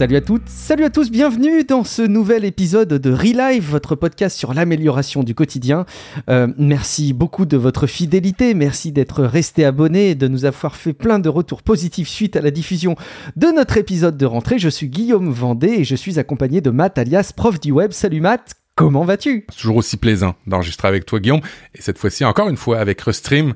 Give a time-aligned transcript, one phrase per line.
[0.00, 4.34] Salut à toutes, salut à tous, bienvenue dans ce nouvel épisode de Relive, votre podcast
[4.34, 5.84] sur l'amélioration du quotidien.
[6.30, 10.94] Euh, merci beaucoup de votre fidélité, merci d'être resté abonné et de nous avoir fait
[10.94, 12.96] plein de retours positifs suite à la diffusion
[13.36, 14.58] de notre épisode de rentrée.
[14.58, 17.92] Je suis Guillaume Vendée et je suis accompagné de Matt alias prof du web.
[17.92, 19.44] Salut Matt, comment vas-tu?
[19.54, 21.42] Toujours aussi plaisant d'enregistrer avec toi Guillaume
[21.74, 23.52] et cette fois-ci encore une fois avec Restream.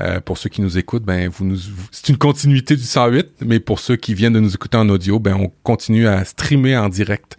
[0.00, 1.58] Euh, pour ceux qui nous écoutent, ben vous nous,
[1.90, 5.18] c'est une continuité du 108, mais pour ceux qui viennent de nous écouter en audio,
[5.18, 7.36] ben on continue à streamer en direct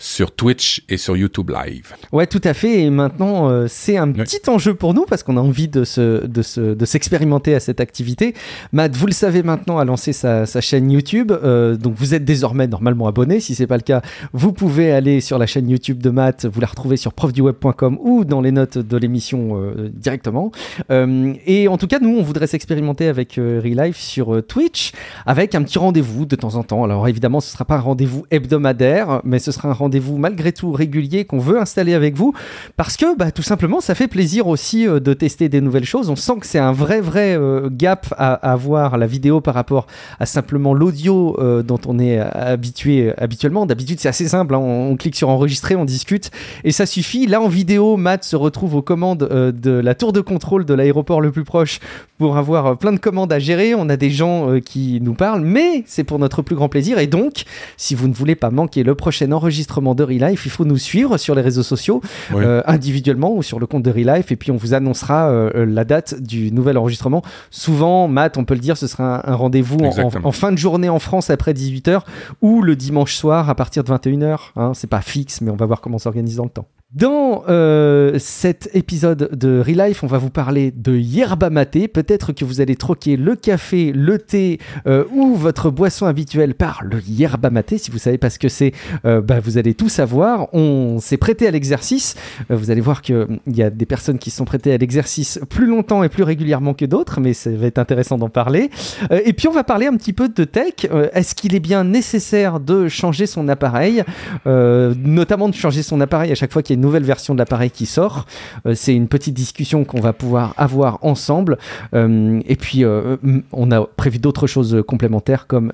[0.00, 1.94] sur Twitch et sur YouTube Live.
[2.10, 2.80] Ouais, tout à fait.
[2.80, 6.26] Et maintenant, euh, c'est un petit enjeu pour nous parce qu'on a envie de, se,
[6.26, 8.34] de, se, de s'expérimenter à cette activité.
[8.72, 11.30] Matt, vous le savez maintenant, a lancé sa, sa chaîne YouTube.
[11.30, 13.40] Euh, donc, vous êtes désormais normalement abonné.
[13.40, 14.00] Si c'est pas le cas,
[14.32, 16.46] vous pouvez aller sur la chaîne YouTube de Matt.
[16.46, 20.50] Vous la retrouvez sur profduweb.com ou dans les notes de l'émission euh, directement.
[20.90, 24.92] Et en tout cas, nous, on voudrait s'expérimenter avec Relife sur Twitch
[25.26, 26.84] avec un petit rendez-vous de temps en temps.
[26.84, 30.52] Alors, évidemment, ce sera pas un rendez-vous hebdomadaire, mais ce sera un rendez-vous rendez-vous malgré
[30.52, 32.32] tout régulier qu'on veut installer avec vous
[32.76, 36.10] parce que bah, tout simplement ça fait plaisir aussi euh, de tester des nouvelles choses.
[36.10, 39.88] On sent que c'est un vrai vrai euh, gap à, avoir la vidéo par rapport
[40.20, 43.66] à simplement l'audio euh, dont on est habitué habituellement.
[43.66, 44.58] D'habitude c'est assez simple, hein.
[44.58, 46.30] on, on, clique sur enregistrer, on discute
[46.62, 47.26] et ça suffit.
[47.26, 51.20] Là en vidéo, Matt se retrouve aux commandes de la tour de contrôle de l'aéroport
[51.20, 51.80] le plus proche
[52.16, 53.74] pour avoir plein de commandes à gérer.
[53.74, 57.08] On a des gens qui nous parlent, mais c'est pour notre plus grand plaisir et
[57.08, 57.42] donc
[57.76, 61.16] si vous ne voulez pas manquer le prochain enregistrement de Relife, il faut nous suivre
[61.18, 62.00] sur les réseaux sociaux,
[62.32, 65.84] euh, individuellement ou sur le compte de Relife, et puis on vous annoncera euh, la
[65.84, 67.22] date du nouvel enregistrement.
[67.50, 69.78] Souvent, Matt, on peut le dire, ce sera un, rendez-vous
[70.24, 72.02] en, fin de journée en France après 18h
[72.42, 74.38] ou le dimanche soir à partir de 21h.
[74.56, 76.66] Hein, c'est pas fixe, mais on va voir comment s'organise dans le temps.
[76.92, 81.86] Dans euh, cet épisode de Relife, on va vous parler de yerba maté.
[81.86, 86.82] Peut-être que vous allez troquer le café, le thé euh, ou votre boisson habituelle par
[86.82, 87.78] le yerba maté.
[87.78, 88.72] Si vous savez pas ce que c'est,
[89.04, 90.52] euh, bah, vous allez tout savoir.
[90.52, 92.16] On s'est prêté à l'exercice.
[92.48, 95.66] Vous allez voir qu'il y a des personnes qui se sont prêtées à l'exercice plus
[95.66, 98.68] longtemps et plus régulièrement que d'autres, mais ça va être intéressant d'en parler.
[99.12, 100.88] Et puis on va parler un petit peu de tech.
[101.12, 104.02] Est-ce qu'il est bien nécessaire de changer son appareil,
[104.44, 107.70] notamment de changer son appareil à chaque fois qu'il y a nouvelle version de l'appareil
[107.70, 108.26] qui sort.
[108.66, 111.58] Euh, c'est une petite discussion qu'on va pouvoir avoir ensemble.
[111.94, 113.16] Euh, et puis, euh,
[113.52, 115.72] on a prévu d'autres choses complémentaires comme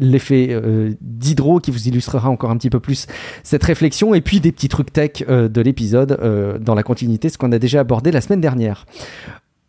[0.00, 0.60] l'effet
[1.00, 3.06] d'hydro qui vous illustrera encore un petit peu plus
[3.42, 4.14] cette réflexion.
[4.14, 7.80] Et puis des petits trucs tech de l'épisode dans la continuité, ce qu'on a déjà
[7.80, 8.86] abordé la semaine dernière.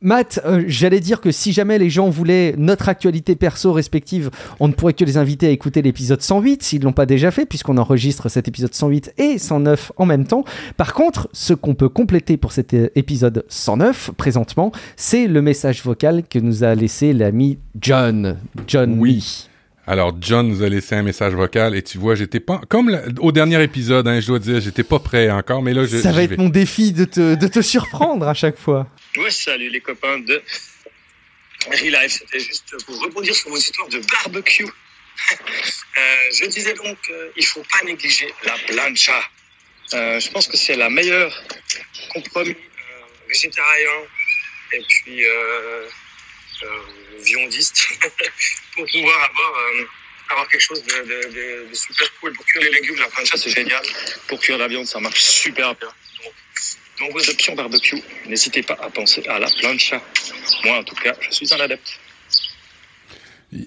[0.02, 4.30] Matt, euh, j'allais dire que si jamais les gens voulaient notre actualité perso respective,
[4.62, 7.32] on ne pourrait que les inviter à écouter l'épisode 108 s'ils ne l'ont pas déjà
[7.32, 10.46] fait, puisqu'on enregistre cet épisode 108 et 109 en même temps.
[10.78, 15.84] Par contre, ce qu'on peut compléter pour cet euh, épisode 109 présentement, c'est le message
[15.84, 18.38] vocal que nous a laissé l'ami John.
[18.68, 19.49] John oui.
[19.90, 23.32] Alors, John nous a laissé un message vocal et tu vois, j'étais pas, comme au
[23.32, 26.22] dernier épisode, hein, je dois dire, j'étais pas prêt encore, mais là, je, Ça va
[26.22, 28.88] être mon défi de te, de te surprendre à chaque fois.
[29.18, 30.44] Ouais, salut les copains de
[31.72, 32.08] Relive.
[32.08, 34.64] C'était juste pour rebondir sur vos histoires de barbecue.
[35.32, 35.96] euh,
[36.40, 39.20] je disais donc qu'il ne faut pas négliger la plancha.
[39.96, 41.36] Euh, je pense que c'est la meilleure
[42.14, 44.06] compromis euh, végétarien
[44.72, 45.88] et puis euh, euh
[47.24, 47.88] viandiste
[48.76, 52.34] pour pouvoir avoir, euh, quelque chose de, super cool.
[52.34, 53.82] Pour cuire les légumes, la plancha, c'est génial.
[54.28, 55.90] Pour cuire la viande, ça marche super bien.
[56.24, 56.34] Donc,
[57.00, 60.02] dans vos options barbecue, n'hésitez pas à penser à la plancha.
[60.64, 62.00] Moi, en tout cas, je suis un adepte.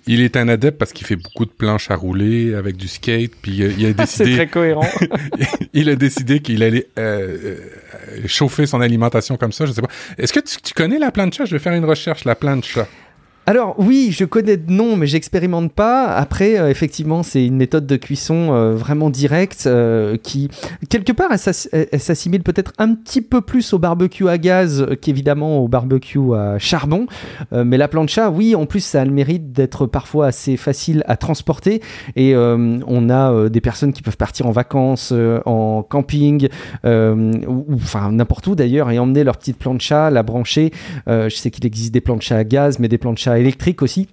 [0.07, 3.33] Il est un adepte parce qu'il fait beaucoup de planches à rouler avec du skate,
[3.43, 4.31] puis il a décidé.
[4.31, 4.87] C'est très cohérent.
[5.73, 9.67] il a décidé qu'il allait euh, euh, chauffer son alimentation comme ça.
[9.67, 9.89] Je sais pas.
[10.19, 11.45] Est-ce que tu, tu, connais la plancha?
[11.47, 12.25] Je vais faire une recherche.
[12.25, 12.87] La plancha.
[13.45, 16.15] Alors oui, je connais de nom, mais j'expérimente pas.
[16.15, 20.49] Après, euh, effectivement, c'est une méthode de cuisson euh, vraiment directe euh, qui,
[20.89, 25.67] quelque part, elle s'assimile peut-être un petit peu plus au barbecue à gaz qu'évidemment au
[25.67, 27.07] barbecue à charbon.
[27.53, 31.17] Mais la plancha, oui, en plus, ça a le mérite d'être parfois assez facile à
[31.17, 31.83] transporter.
[32.15, 35.13] Et on a des personnes qui peuvent partir en vacances,
[35.45, 36.49] en camping,
[36.85, 40.71] ou enfin n'importe où d'ailleurs, et emmener leur petite plancha, la brancher.
[41.07, 44.09] je sais qu'il existe des planchas à gaz, mais des planchas électrique aussi.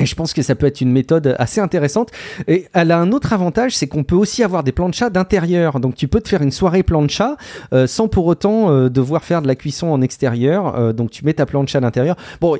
[0.00, 2.10] Et je pense que ça peut être une méthode assez intéressante.
[2.48, 5.78] Et elle a un autre avantage, c'est qu'on peut aussi avoir des planchas d'intérieur.
[5.78, 7.36] Donc tu peux te faire une soirée plancha
[7.74, 10.74] euh, sans pour autant euh, devoir faire de la cuisson en extérieur.
[10.74, 12.16] Euh, donc tu mets ta plancha à l'intérieur.
[12.40, 12.56] Bon,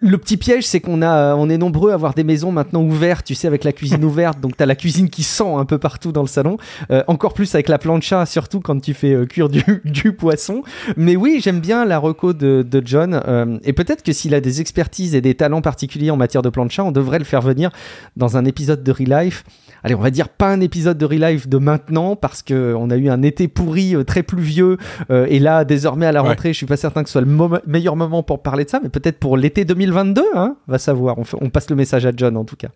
[0.00, 3.26] le petit piège, c'est qu'on a, on est nombreux à avoir des maisons maintenant ouvertes,
[3.26, 4.40] tu sais, avec la cuisine ouverte.
[4.40, 6.56] Donc, tu as la cuisine qui sent un peu partout dans le salon.
[6.90, 10.62] Euh, encore plus avec la plancha, surtout quand tu fais euh, cuire du, du, poisson.
[10.96, 13.20] Mais oui, j'aime bien la reco de, de John.
[13.26, 16.50] Euh, et peut-être que s'il a des expertises et des talents particuliers en matière de
[16.50, 17.70] plancha, on devrait le faire venir
[18.16, 19.44] dans un épisode de Real Life
[19.86, 22.96] allez, on va dire pas un épisode de Relive de maintenant parce que on a
[22.96, 24.76] eu un été pourri euh, très pluvieux
[25.10, 27.60] euh, et là désormais à la rentrée, je suis pas certain que ce soit le
[27.66, 31.16] meilleur moment pour parler de ça, mais peut-être pour l'été 2022, hein, va savoir.
[31.18, 32.68] On, passe le message à John en tout cas.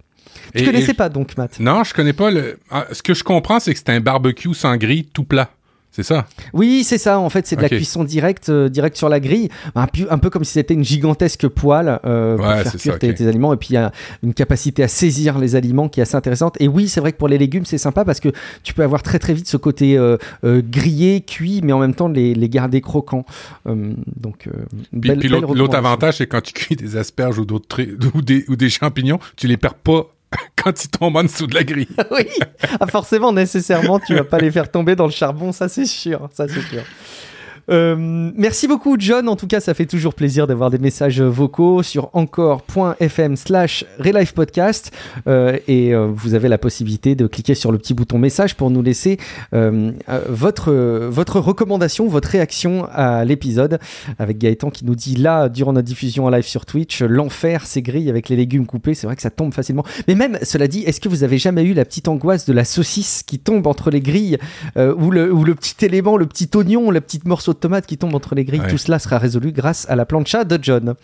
[0.54, 1.58] Tu connaissais pas donc Matt?
[1.58, 2.58] Non, je connais pas le.
[2.70, 5.50] Ah, ce que je comprends, c'est que c'est un barbecue sans grille tout plat.
[5.92, 7.18] C'est ça Oui, c'est ça.
[7.18, 9.48] En fait, c'est de la cuisson directe, euh, direct sur la grille.
[9.74, 13.52] Un, un, peu comme si c'était une gigantesque poêle euh, pour faire cuire tes, aliments.
[13.52, 13.90] Et puis, il y a
[14.22, 16.56] une capacité à saisir les aliments qui est assez intéressante.
[16.60, 18.28] Et oui, c'est vrai que pour les légumes, c'est sympa parce que
[18.62, 22.08] tu peux avoir très très vite ce côté euh, grillé, cuit, mais en même temps
[22.08, 23.24] les, les garder croquants.
[23.66, 24.48] donc,
[25.00, 27.82] puis, l'autre avantage, c'est quand tu cuis des asperges ou, d'autres
[28.14, 30.06] ou, des, ou des champignons, tu les perds pas
[30.56, 31.88] quand ils tombent en dessous de la grille.
[32.10, 32.26] oui,
[32.78, 36.28] ah, forcément, nécessairement, tu vas pas les faire tomber dans le charbon, ça c'est sûr,
[36.32, 36.82] ça c'est sûr.
[37.68, 39.28] Euh, merci beaucoup, John.
[39.28, 43.84] En tout cas, ça fait toujours plaisir d'avoir des messages vocaux sur encore.fm slash
[44.34, 44.92] Podcast.
[45.26, 48.70] Euh, et euh, vous avez la possibilité de cliquer sur le petit bouton message pour
[48.70, 49.18] nous laisser
[50.28, 50.72] votre,
[51.08, 53.78] votre recommandation, votre réaction à l'épisode.
[54.18, 57.82] Avec Gaëtan qui nous dit là, durant notre diffusion en live sur Twitch, l'enfer, c'est
[57.82, 58.94] grille avec les légumes coupés.
[58.94, 59.84] C'est vrai que ça tombe facilement.
[60.08, 62.64] Mais même, cela dit, est-ce que vous avez jamais eu la petite angoisse de la
[62.64, 64.38] saucisse qui tombe entre les grilles
[64.76, 67.98] ou, le, ou le petit élément, le petit oignon, le petit morceau de tomate qui
[67.98, 70.94] tombe entre les grilles, tout cela sera résolu grâce à la plancha de John.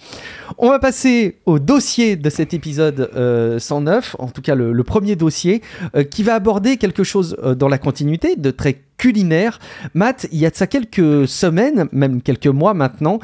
[0.59, 3.11] On va passer au dossier de cet épisode
[3.59, 5.63] 109, euh, en tout cas le, premier dossier,
[5.95, 9.59] euh, qui va aborder quelque chose euh, dans la continuité de très culinaire.
[9.95, 13.19] Matt, il y a de ça quelques semaines, même quelques mois maintenant,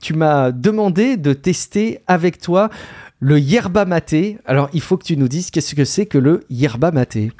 [0.00, 2.70] tu m'as demandé de tester avec toi
[3.20, 4.38] le yerba maté.
[4.46, 7.30] Alors, il faut que tu nous dises qu'est-ce que c'est que le yerba maté.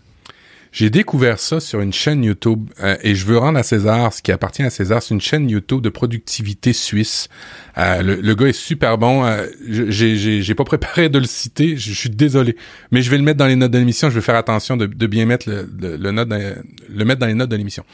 [0.72, 4.22] J'ai découvert ça sur une chaîne YouTube euh, et je veux rendre à César ce
[4.22, 5.02] qui appartient à César.
[5.02, 7.28] C'est une chaîne YouTube de productivité suisse.
[7.76, 9.22] Euh, le, gars est super bon.
[9.22, 11.76] Euh, j'ai pas préparé de le citer.
[11.76, 12.56] Je, suis désolé,
[12.90, 14.08] mais je vais le mettre dans les notes de l'émission.
[14.08, 17.50] Je vais faire attention de, bien mettre le, le, note le mettre dans les notes
[17.50, 17.84] de l'émission.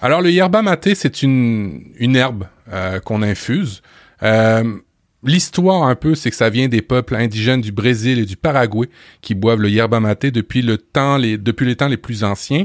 [0.00, 2.46] Alors le yerba maté, c'est une une herbe
[3.04, 3.82] qu'on infuse.
[5.24, 8.88] L'histoire un peu, c'est que ça vient des peuples indigènes du Brésil et du Paraguay
[9.22, 12.64] qui boivent le yerba mate depuis le temps, les, depuis les temps les plus anciens.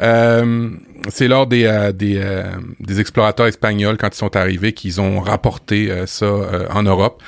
[0.00, 0.70] Euh,
[1.08, 2.44] c'est lors des, euh, des, euh,
[2.80, 6.32] des, explorateurs espagnols quand ils sont arrivés qu'ils ont rapporté ça
[6.70, 7.22] en Europe,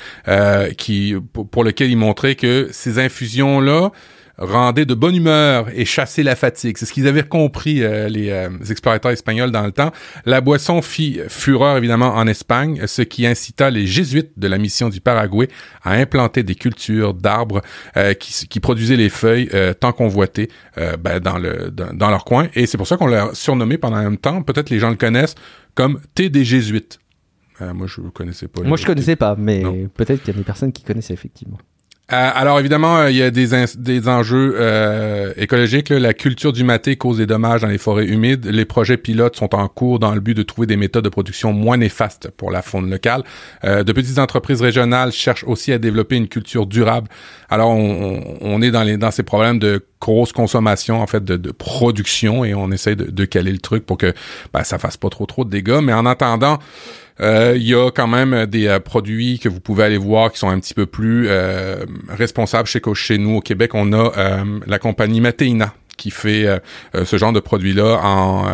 [0.77, 3.91] qui pour, pour lequel ils montraient que ces infusions là
[4.41, 6.77] rendait de bonne humeur et chassait la fatigue.
[6.77, 9.91] C'est ce qu'ils avaient compris, euh, les, euh, explorateurs espagnols dans le temps.
[10.25, 14.89] La boisson fit fureur, évidemment, en Espagne, ce qui incita les jésuites de la mission
[14.89, 15.47] du Paraguay
[15.83, 17.61] à implanter des cultures d'arbres
[17.97, 19.49] euh, qui, qui, produisaient les feuilles
[19.79, 20.49] tant convoitées
[20.99, 22.47] ben, dans, le, dans, leur coin.
[22.55, 25.35] Et c'est pour ça qu'on l'a surnommé pendant un temps, peut-être les gens le connaissent,
[25.75, 26.99] comme thé des jésuites.
[27.59, 28.61] moi, je ne connaissais pas.
[28.61, 29.63] Moi, je connaissais pas, mais
[29.95, 31.57] peut-être qu'il y a des personnes qui connaissaient effectivement.
[32.11, 35.89] Euh, alors évidemment, euh, il y a des, des enjeux euh, écologiques.
[35.89, 38.45] La culture du maté cause des dommages dans les forêts humides.
[38.45, 41.53] Les projets pilotes sont en cours dans le but de trouver des méthodes de production
[41.53, 43.23] moins néfastes pour la faune locale.
[43.63, 47.07] de petites entreprises régionales cherchent aussi à développer une culture durable.
[47.49, 52.71] Alors on, est dans, ces problèmes de grosse consommation en fait de, production et on
[52.71, 54.13] essaie de, caler le truc pour que
[54.53, 55.79] ben, ça fasse pas trop trop de dégâts.
[55.81, 59.83] Mais en attendant, euh, il y a quand même des euh, produits que vous pouvez
[59.83, 63.75] aller voir qui sont un petit peu plus euh, responsables chez, nous au Québec.
[63.75, 66.47] On a la compagnie Mateina qui fait
[66.93, 68.45] ce genre de produits-là en,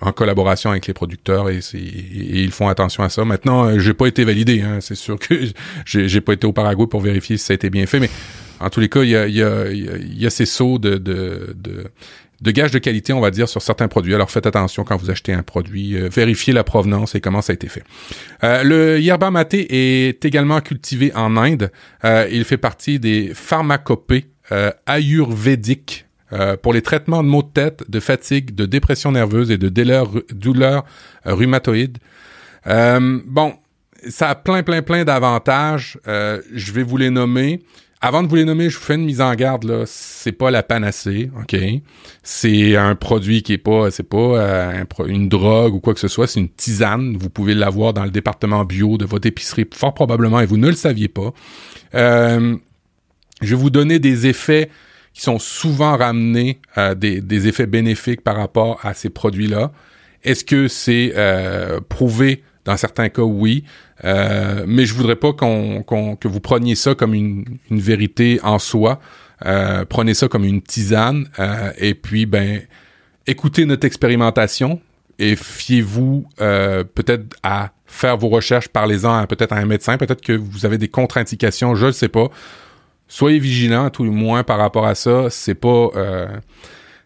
[0.00, 3.24] en collaboration avec les producteurs et, ils font attention à ça.
[3.24, 5.34] Maintenant, j'ai pas été validé, hein, c'est sûr que
[5.84, 8.10] j'ai pas été au Paraguay pour vérifier si ça a été bien fait, mais
[8.58, 11.54] en tous les cas, il y a, y a, y a ces sauts de, de,
[11.56, 11.84] de
[12.40, 14.14] de gage de qualité, on va dire, sur certains produits.
[14.14, 17.52] Alors faites attention quand vous achetez un produit, euh, vérifiez la provenance et comment ça
[17.52, 17.82] a été fait.
[18.44, 19.66] Euh, le yerba maté
[20.08, 21.70] est également cultivé en Inde.
[22.04, 24.26] Euh, il fait partie des pharmacopées
[24.86, 26.06] ayurvédiques
[26.62, 30.84] pour les traitements de maux de tête, de fatigue, de dépression nerveuse et de douleurs,
[31.24, 31.98] rhumatoïdes.
[32.64, 33.54] bon,
[34.08, 35.98] ça a plein, plein, plein d'avantages.
[36.06, 37.60] je vais vous les nommer.
[38.02, 40.50] Avant de vous les nommer, je vous fais une mise en garde là, c'est pas
[40.50, 41.56] la panacée, OK?
[42.22, 46.08] C'est un produit qui est pas c'est pas euh, une drogue ou quoi que ce
[46.08, 49.94] soit, c'est une tisane, vous pouvez l'avoir dans le département bio de votre épicerie fort
[49.94, 51.32] probablement et vous ne le saviez pas.
[51.94, 52.56] Euh,
[53.40, 54.70] je vais vous donner des effets
[55.14, 59.72] qui sont souvent ramenés à des, des effets bénéfiques par rapport à ces produits-là.
[60.22, 63.64] Est-ce que c'est euh, prouvé Dans certains cas, oui.
[64.04, 69.00] Euh, mais je voudrais pas qu'on, que vous preniez ça comme une, vérité en soi.
[69.46, 71.28] Euh, prenez ça comme une tisane.
[71.38, 72.60] Euh, et puis, ben,
[73.26, 74.80] écoutez notre expérimentation
[75.18, 80.66] et fiez-vous peut-être à faire vos recherches, parlez-en peut-être à un médecin, peut-être que vous
[80.66, 82.28] avez des contre-indications, je ne sais pas.
[83.08, 85.30] Soyez vigilants, tout le moins par rapport à ça.
[85.30, 85.90] C'est pas,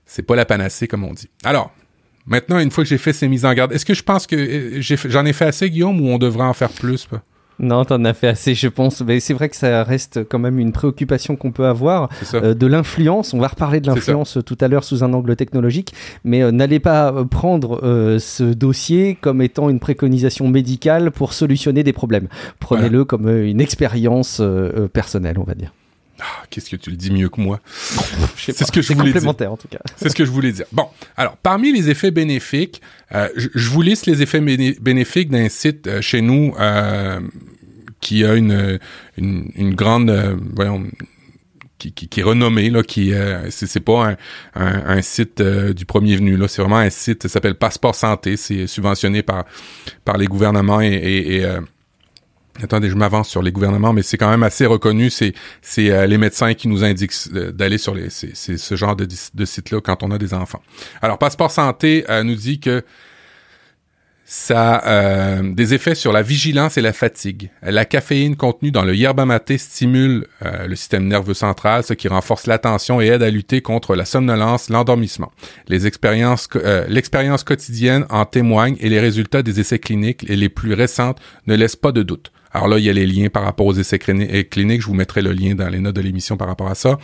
[0.07, 1.29] c'est pas la panacée comme on dit.
[1.45, 1.71] Alors,
[2.27, 4.37] maintenant, une fois que j'ai fait ces mises en garde, est-ce que je pense que
[4.37, 7.09] euh, j'en ai, fait assez, Guillaume, ou on devrait en faire plus?
[7.61, 9.03] Non, t'en as fait assez, je pense.
[9.03, 12.67] Mais c'est vrai que ça reste quand même une préoccupation qu'on peut avoir euh, de
[12.67, 13.35] l'influence.
[13.35, 15.93] On va reparler de l'influence tout à l'heure sous un angle technologique,
[16.25, 17.81] mais euh, n'allez pas euh, prendre
[18.19, 22.29] ce dossier comme étant une préconisation médicale pour solutionner des problèmes.
[22.61, 24.43] Prenez-le comme une expérience
[24.93, 25.73] personnelle, on va dire.
[26.21, 27.61] Ah, qu'est-ce que tu le dis mieux que moi?
[28.37, 29.79] C'est ce que je voulais complémentaire en tout cas.
[29.97, 30.67] C'est ce que je voulais dire.
[30.73, 30.87] Bon,
[31.17, 32.81] alors parmi les effets bénéfiques,
[33.13, 36.55] je, je, vous liste les effets bénéfiques d'un site chez nous
[38.01, 38.79] qui a une,
[39.17, 40.87] une, une grande, euh, voyons,
[41.79, 44.17] qui, qui, qui, est renommé là, qui euh, c'est pas
[44.55, 47.95] un, un, site euh, du premier venu là, c'est vraiment un site, ça s'appelle Passeport
[47.95, 49.45] Santé, c'est subventionné par
[50.05, 51.61] par les gouvernements et, et, euh,
[52.63, 55.11] attendez, je m'avance sur les gouvernements, mais c'est quand même assez reconnu.
[55.11, 59.71] C'est c'est les médecins qui nous indiquent d'aller sur les ce genre de, de site
[59.71, 60.63] là quand on a des enfants.
[61.03, 62.85] Alors Passeport Santé nous dit que
[64.33, 67.51] ça a euh, des effets sur la vigilance et la fatigue.
[67.63, 72.07] La caféine contenue dans le yerba maté stimule euh, le système nerveux central, ce qui
[72.07, 75.33] renforce l'attention et aide à lutter contre la somnolence, l'endormissement.
[75.67, 80.49] Les expériences, euh, l'expérience quotidienne en témoigne et les résultats des essais cliniques et les
[80.49, 82.31] plus récentes ne laissent pas de doute.
[82.53, 84.81] Alors là, il y a les liens par rapport aux essais cliniques.
[84.81, 86.99] Je vous mettrai le lien dans les notes de l'émission par rapport à ça.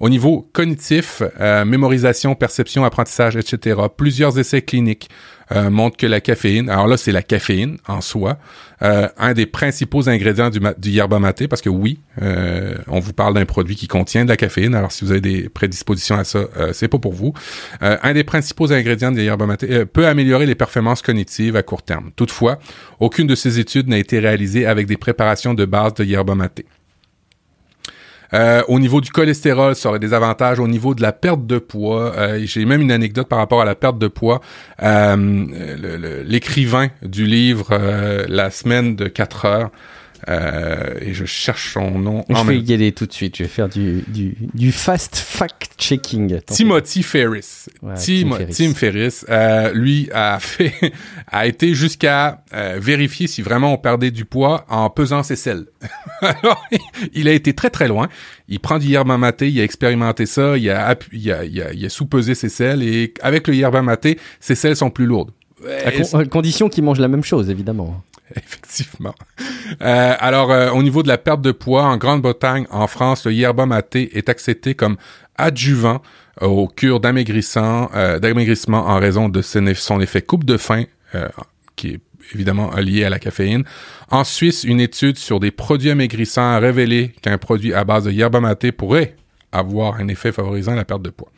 [0.00, 5.08] Au niveau cognitif, mémorisation, perception, apprentissage, etc., plusieurs essais cliniques
[5.52, 8.38] euh, montre que la caféine, alors là c'est la caféine en soi,
[8.82, 13.12] euh, un des principaux ingrédients du, du yerba maté, parce que oui, euh, on vous
[13.12, 16.22] parle d'un produit qui contient de la caféine, alors si vous avez des prédispositions à
[16.22, 17.32] ça, c'est pas pour vous.
[17.80, 22.12] un des principaux ingrédients du yerba maté peut améliorer les performances cognitives à court terme.
[22.14, 22.60] Toutefois,
[23.00, 26.64] aucune de ces études n'a été réalisée avec des préparations de base de yerba maté.
[28.32, 30.58] Euh, au niveau du cholestérol, ça aurait des avantages.
[30.60, 33.64] Au niveau de la perte de poids, euh, j'ai même une anecdote par rapport à
[33.64, 34.40] la perte de poids.
[34.82, 37.78] Euh, l'écrivain du livre
[38.28, 39.70] La semaine de 4 heures
[40.28, 42.24] euh, et je cherche son nom.
[42.28, 43.36] Je vais y aller tout de suite.
[43.36, 46.40] Je vais faire du, du, du fast fact-checking.
[46.46, 47.66] Timothy Ferris.
[47.80, 48.54] Tim, Ferris.
[48.54, 50.72] Tim Ferris, euh, lui a fait,
[51.28, 55.66] a été jusqu'à euh, vérifier si vraiment on perdait du poids en pesant ses selles.
[56.20, 56.64] Alors,
[57.12, 58.08] il a été très très loin.
[58.48, 61.72] Il prend du yerba maté, il a expérimenté ça, il a, il a, il a,
[61.72, 65.30] il a sous-pesé ses selles et avec le yerba maté, ses selles sont plus lourdes.
[65.84, 68.02] À, condition qu'il mange la même chose, évidemment.
[68.36, 69.14] Effectivement.
[69.82, 73.32] Euh, alors, euh, au niveau de la perte de poids, en Grande-Bretagne, en France, le
[73.32, 74.96] yerba maté est accepté comme
[75.36, 76.02] adjuvant
[76.42, 80.84] euh, aux cures d'amaigrissement, d'amaigrissement en raison de son effet coupe de faim,
[81.76, 82.00] qui est
[82.34, 83.64] évidemment lié à la caféine.
[84.10, 88.12] En Suisse, une étude sur des produits amaigrissants a révélé qu'un produit à base de
[88.12, 89.16] yerba maté pourrait
[89.50, 91.32] avoir un effet favorisant la perte de poids.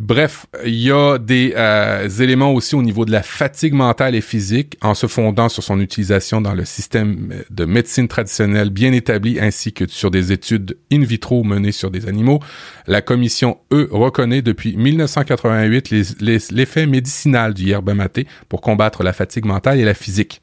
[0.00, 4.20] Bref, il y a des euh, éléments aussi au niveau de la fatigue mentale et
[4.20, 9.40] physique en se fondant sur son utilisation dans le système de médecine traditionnelle bien établi
[9.40, 12.38] ainsi que sur des études in vitro menées sur des animaux.
[12.86, 16.20] La commission, eux, reconnaît depuis 1988
[16.52, 20.40] l'effet médicinal du yerba maté pour combattre la fatigue mentale et la physique.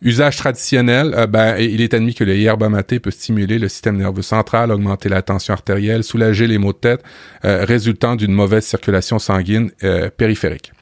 [0.00, 3.96] Usage traditionnel, euh, ben, il est admis que le yerba maté peut stimuler le système
[3.96, 7.02] nerveux central, augmenter la tension artérielle, soulager les maux de tête,
[7.44, 10.72] euh, résultant d'une mauvaise circulation sanguine euh, périphérique.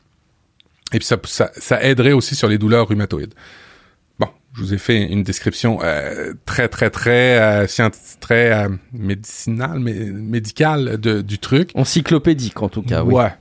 [0.93, 3.35] Et puis ça, ça, aiderait aussi sur les douleurs rhumatoïdes.
[4.19, 5.81] Bon, je vous ai fait une description
[6.45, 11.71] très très très scientifique, très médicinale, mais médicale de, du truc.
[11.75, 13.03] Encyclopédique en tout cas.
[13.03, 13.15] Oui.
[13.15, 13.33] Ouais.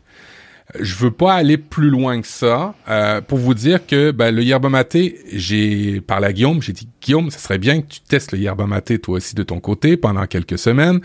[0.80, 4.44] Je veux pas aller plus loin que ça euh, pour vous dire que ben, le
[4.44, 8.32] yerba maté, j'ai parlé à Guillaume, j'ai dit Guillaume, ça serait bien que tu testes
[8.32, 11.02] le yerba maté toi aussi de ton côté pendant quelques semaines.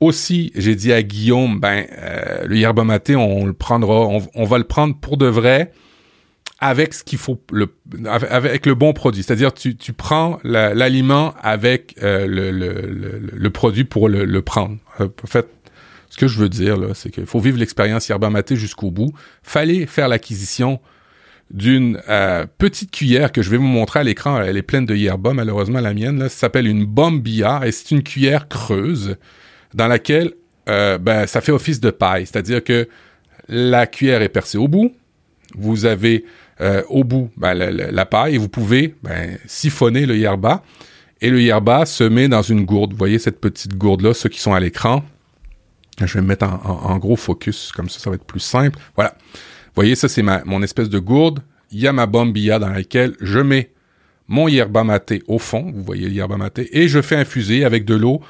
[0.00, 4.58] Aussi, j'ai dit à Guillaume, ben euh, le yerba maté, on le prendra, on, va
[4.58, 5.72] le prendre pour de vrai
[6.58, 7.68] avec ce qu'il faut, le,
[8.08, 9.22] avec le bon produit.
[9.22, 14.76] C'est-à-dire, tu, tu prends l'aliment avec euh, le, le, le, produit pour le, le prendre.
[14.98, 15.46] en fait,
[16.14, 19.12] ce que je veux dire, c'est qu'il faut vivre l'expérience yerba maté jusqu'au bout.
[19.42, 20.78] Fallait faire l'acquisition
[21.50, 24.40] d'une euh, petite cuillère que je vais vous montrer à l'écran.
[24.40, 26.20] Elle est pleine de yerba, malheureusement la mienne.
[26.20, 29.16] Ça s'appelle une bombilla et c'est une cuillère creuse
[29.74, 30.34] dans laquelle
[30.68, 32.26] euh, ben, ça fait office de paille.
[32.26, 32.88] C'est-à-dire que
[33.48, 34.94] la cuillère est percée au bout.
[35.56, 36.24] Vous avez
[36.60, 40.62] euh, au bout ben, la, paille et vous pouvez ben, siphonner le yerba.
[41.20, 42.92] Et le yerba se met dans une gourde.
[42.92, 45.02] Vous voyez cette petite gourde-là, ceux qui sont à l'écran.
[46.00, 48.78] Je vais me mettre en, gros focus, comme ça, ça va être plus simple.
[48.96, 49.16] Voilà.
[49.20, 51.40] Vous voyez, ça, c'est mon espèce de gourde.
[51.70, 53.70] Il y a ma bombilla dans laquelle je mets
[54.28, 55.70] mon yerba maté au fond.
[55.74, 56.76] Vous voyez le yerba maté.
[56.78, 58.20] Et je fais infuser avec de l'eau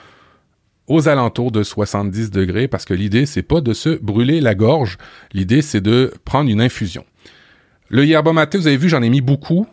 [0.86, 4.98] aux alentours de 70 degrés parce que l'idée, c'est pas de se brûler la gorge.
[5.32, 7.04] L'idée, c'est de prendre une infusion.
[7.88, 9.66] Le yerba maté, vous avez vu, j'en ai mis beaucoup.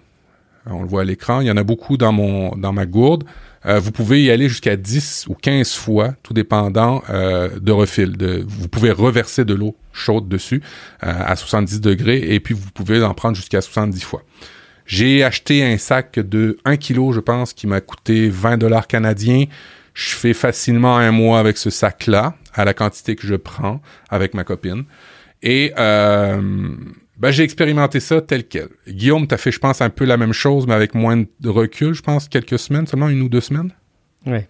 [0.65, 1.41] On le voit à l'écran.
[1.41, 3.24] Il y en a beaucoup dans mon, dans ma gourde.
[3.65, 8.18] Euh, vous pouvez y aller jusqu'à 10 ou 15 fois, tout dépendant euh, de refil.
[8.18, 10.62] De, vous pouvez reverser de l'eau chaude dessus
[11.03, 14.24] euh, à 70 degrés et puis vous pouvez en prendre jusqu'à 70 fois.
[14.86, 19.46] J'ai acheté un sac de 1 kg, je pense, qui m'a coûté 20 dollars canadiens.
[19.94, 24.34] Je fais facilement un mois avec ce sac-là, à la quantité que je prends avec
[24.34, 24.86] ma copine.
[25.44, 26.75] Et euh,
[27.21, 28.69] ben, j'ai expérimenté ça tel quel.
[28.87, 31.93] Guillaume, t'as fait, je pense, un peu la même chose, mais avec moins de recul,
[31.93, 33.71] je pense, quelques semaines, seulement une ou deux semaines.
[34.25, 34.49] Ouais.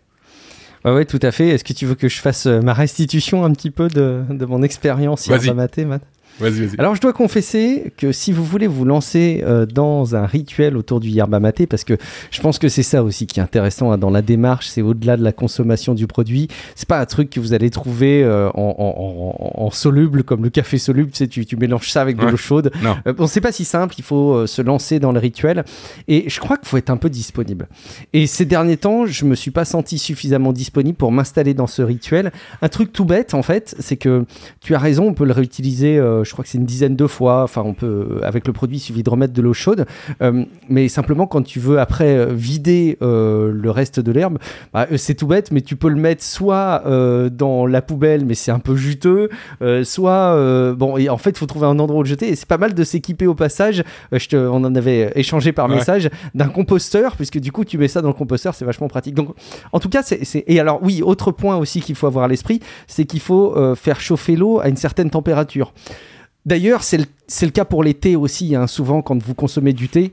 [0.85, 1.49] Ouais, ouais, tout à fait.
[1.49, 4.45] Est-ce que tu veux que je fasse euh, ma restitution un petit peu de, de
[4.45, 6.01] mon expérience hier maté, Matt?
[6.39, 6.79] Vas-y, vas-y.
[6.79, 10.99] Alors, je dois confesser que si vous voulez vous lancer euh, dans un rituel autour
[10.99, 11.97] du yerba maté, parce que
[12.31, 15.17] je pense que c'est ça aussi qui est intéressant hein, dans la démarche, c'est au-delà
[15.17, 16.47] de la consommation du produit.
[16.75, 20.49] C'est pas un truc que vous allez trouver euh, en, en, en, soluble, comme le
[20.49, 21.11] café soluble.
[21.11, 22.31] Tu sais, tu, tu mélanges ça avec de Ouais.
[22.31, 22.71] l'eau chaude.
[22.83, 22.95] Non.
[23.07, 23.95] Euh, bon, c'est pas si simple.
[23.97, 25.63] Il faut euh, se lancer dans le rituel.
[26.07, 27.67] Et je crois qu'il faut être un peu disponible.
[28.13, 31.81] Et ces derniers temps, je me suis pas senti suffisamment disponible pour m'installer dans ce
[31.81, 32.31] rituel.
[32.61, 34.25] Un truc tout bête, en fait, c'est que
[34.61, 37.07] tu as raison, on peut le réutiliser, euh, je crois que c'est une dizaine de
[37.07, 37.43] fois.
[37.43, 39.85] Enfin, on peut, euh, avec le produit, il suffit de remettre de l'eau chaude.
[40.21, 44.37] Euh, mais simplement, quand tu veux après euh, vider euh, le reste de l'herbe,
[44.73, 48.25] bah, euh, c'est tout bête, mais tu peux le mettre soit euh, dans la poubelle,
[48.25, 49.29] mais c'est un peu juteux,
[49.61, 52.29] euh, soit, euh, bon, et en fait, il faut trouver un endroit où le jeter.
[52.29, 53.83] Et c'est pas mal de s'équiper au passage.
[54.13, 55.75] Euh, je te, on en avait échangé par Ouais.
[55.75, 59.15] message d'un composteur, puisque du coup, tu mets ça dans le composteur, c'est vachement pratique.
[59.15, 59.29] Donc,
[59.71, 62.59] en tout cas, c'est, et alors, oui, autre point aussi qu'il faut avoir à l'esprit,
[62.87, 65.73] c'est qu'il faut euh, faire chauffer l'eau à une certaine température.
[66.45, 67.05] D'ailleurs, c'est le,
[67.41, 68.55] le cas pour les thés aussi.
[68.55, 68.67] hein.
[68.67, 70.11] Souvent, quand vous consommez du thé,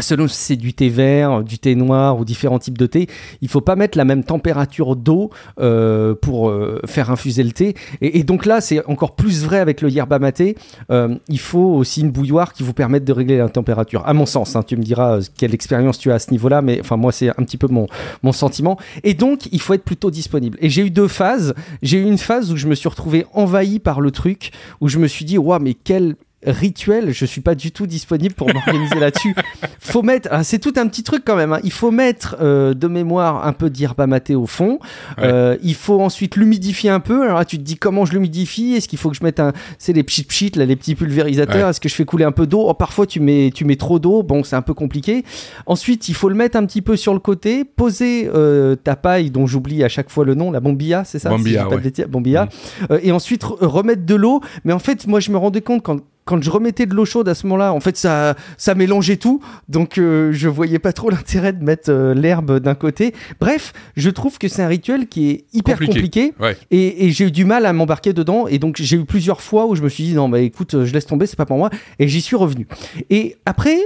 [0.00, 3.08] selon si c'est du thé vert, du thé noir ou différents types de thé,
[3.40, 7.74] il faut pas mettre la même température d'eau euh, pour euh, faire infuser le thé.
[8.00, 10.56] Et, donc là, c'est encore plus vrai avec le yerba maté.
[10.90, 14.06] Euh, il faut aussi une bouilloire qui vous permette de régler la température.
[14.06, 16.80] À mon sens, hein, tu me diras quelle expérience tu as à ce niveau-là, mais
[16.80, 17.86] enfin moi, c'est un petit peu mon,
[18.22, 18.78] mon sentiment.
[19.04, 20.58] Et donc, il faut être plutôt disponible.
[20.60, 21.54] Et j'ai eu deux phases.
[21.82, 24.98] J'ai eu une phase où je me suis retrouvé envahi par le truc, où je
[24.98, 28.94] me suis dit, waouh, mais quel rituel, je suis pas du tout disponible pour m'organiser
[29.00, 29.34] là-dessus.
[29.78, 31.52] Faut mettre, ah, c'est tout un petit truc quand même.
[31.52, 31.60] hein.
[31.64, 34.78] Il faut mettre euh, de mémoire un peu d'herba maté au fond.
[35.18, 35.24] Ouais.
[35.24, 37.24] Euh, il faut ensuite l'humidifier un peu.
[37.24, 38.72] Alors là, tu te dis comment je l'humidifie?
[38.74, 41.64] Est-ce qu'il faut que je mette un, c'est les pchit pchit là, les petits pulvérisateurs?
[41.64, 41.70] Ouais.
[41.70, 42.64] Est-ce que je fais couler un peu d'eau?
[42.68, 44.22] Oh, Parfois, tu mets, tu mets trop d'eau.
[44.22, 45.24] Bon, c'est un peu compliqué.
[45.66, 49.30] Ensuite, il faut le mettre un petit peu sur le côté, poser euh, ta paille
[49.30, 51.28] dont j'oublie à chaque fois le nom, la bombilla, c'est ça?
[51.30, 52.06] Bombilla, Si ouais.
[52.06, 52.48] bombilla.
[52.90, 54.40] Euh, et ensuite re- remettre de l'eau.
[54.64, 57.28] Mais en fait, moi, je me rendais compte quand quand je remettais de l'eau chaude
[57.28, 59.40] à ce moment-là, en fait, ça, ça mélangeait tout.
[59.68, 63.14] Donc, euh, je voyais pas trop l'intérêt de mettre euh, l'herbe d'un côté.
[63.40, 65.92] Bref, je trouve que c'est un rituel qui est hyper Compliqué.
[65.92, 66.32] compliqué.
[66.40, 66.56] Ouais.
[66.70, 68.46] Et, et j'ai eu du mal à m'embarquer dedans.
[68.46, 70.92] Et donc, j'ai eu plusieurs fois où je me suis dit, non, bah écoute, je
[70.92, 71.70] laisse tomber, c'est pas pour moi.
[71.98, 72.66] Et j'y suis revenu.
[73.08, 73.76] Et après,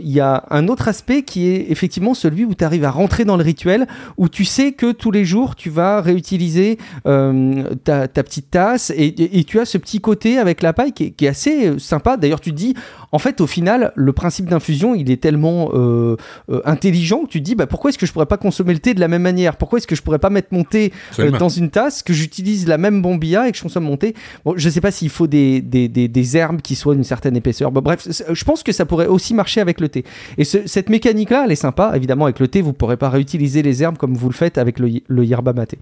[0.00, 3.24] il y a un autre aspect qui est effectivement celui où tu arrives à rentrer
[3.24, 8.08] dans le rituel, où tu sais que tous les jours, tu vas réutiliser euh, ta,
[8.08, 11.28] petite tasse et tu as ce petit côté avec la paille qui est, qui est
[11.28, 12.16] assez euh, sympa.
[12.16, 12.74] D'ailleurs, tu te dis,
[13.14, 16.16] en fait, au final, le principe d'infusion, il est tellement euh,
[16.50, 18.80] euh, intelligent que tu te dis, bah, pourquoi est-ce que je pourrais pas consommer le
[18.80, 19.56] thé de la même manière?
[19.56, 22.66] Pourquoi est-ce que je pourrais pas mettre mon thé euh, dans une tasse, que j'utilise
[22.66, 24.14] la même bombilla et que je consomme mon thé?
[24.44, 27.36] Bon, je sais pas s'il faut des, des, des, des herbes qui soient d'une certaine
[27.36, 27.70] épaisseur.
[27.70, 30.04] Bon, bref, je pense que ça pourrait aussi marcher avec le thé.
[30.36, 31.92] Et ce- cette mécanique-là, elle est sympa.
[31.94, 34.80] Évidemment, avec le thé, vous pourrez pas réutiliser les herbes comme vous le faites avec
[34.80, 35.78] le, le yerba maté.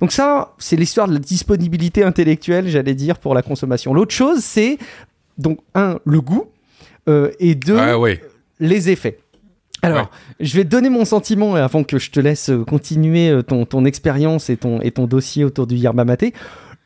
[0.00, 3.94] Donc ça, c'est l'histoire de la disponibilité intellectuelle, j'allais dire, pour la consommation.
[3.94, 4.76] L'autre chose, c'est
[5.38, 6.44] donc un, le goût,
[7.06, 7.96] et deux, Ah
[8.60, 9.18] les effets.
[9.82, 10.06] Alors, Ouais.
[10.40, 13.42] je vais te donner mon sentiment euh, avant que je te laisse euh, continuer euh,
[13.42, 16.32] ton, ton expérience et ton, et ton dossier autour du yerba maté.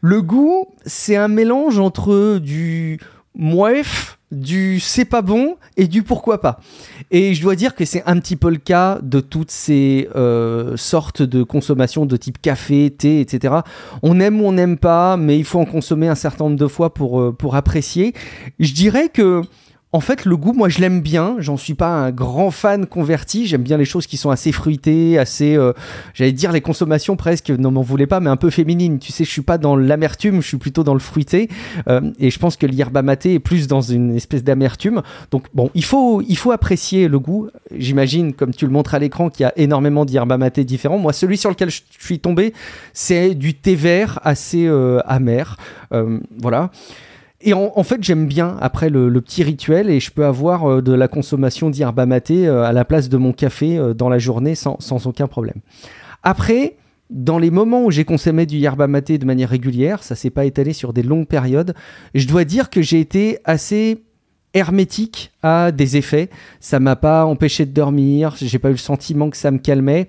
[0.01, 2.99] Le goût, c'est un mélange entre du
[3.37, 6.59] moef, du c'est pas bon et du pourquoi pas.
[7.13, 10.77] Et je dois dire que c'est un petit peu le cas de toutes ces euh,
[10.77, 13.55] sortes de consommation de type café, thé, etc.
[14.03, 16.67] On aime ou on n'aime pas, mais il faut en consommer un certain nombre de
[16.67, 18.13] fois pour, euh, pour apprécier.
[18.59, 19.43] Je dirais que
[19.91, 21.37] en fait, le goût, moi, je l'aime bien.
[21.39, 23.47] J'en suis pas un grand fan converti.
[23.47, 25.73] J'aime bien les choses qui sont assez fruitées, assez, euh,
[26.13, 28.99] j'allais dire les consommations presque, non m'en voulez pas, mais un peu féminines.
[28.99, 31.49] Tu sais, je suis pas dans l'amertume, je suis plutôt dans le fruité.
[31.89, 35.01] Euh, et je pense que l'yerba maté est plus dans une espèce d'amertume.
[35.31, 37.49] Donc bon, il faut, il faut apprécier le goût.
[37.75, 40.99] J'imagine, comme tu le montres à l'écran, qu'il y a énormément d'yerba maté différents.
[40.99, 42.53] Moi, celui sur lequel je suis tombé,
[42.93, 45.57] c'est du thé vert assez euh, amer.
[46.39, 46.71] voilà.
[47.41, 50.93] Et en, fait, j'aime bien après le, petit rituel et je peux avoir euh, de
[50.93, 54.57] la consommation d'herba maté euh, à la place de mon café euh, dans la journée
[54.57, 55.61] sans, sans, aucun problème.
[56.25, 56.77] Après,
[57.11, 60.47] dans les moments où j'ai consommé du yerba maté de manière régulière, ça s'est pas
[60.47, 61.75] étalé sur des longues périodes,
[62.13, 64.03] je dois dire que j'ai été assez
[64.53, 66.31] hermétique à des effets.
[66.59, 70.09] Ça m'a pas empêché de dormir, j'ai pas eu le sentiment que ça me calmait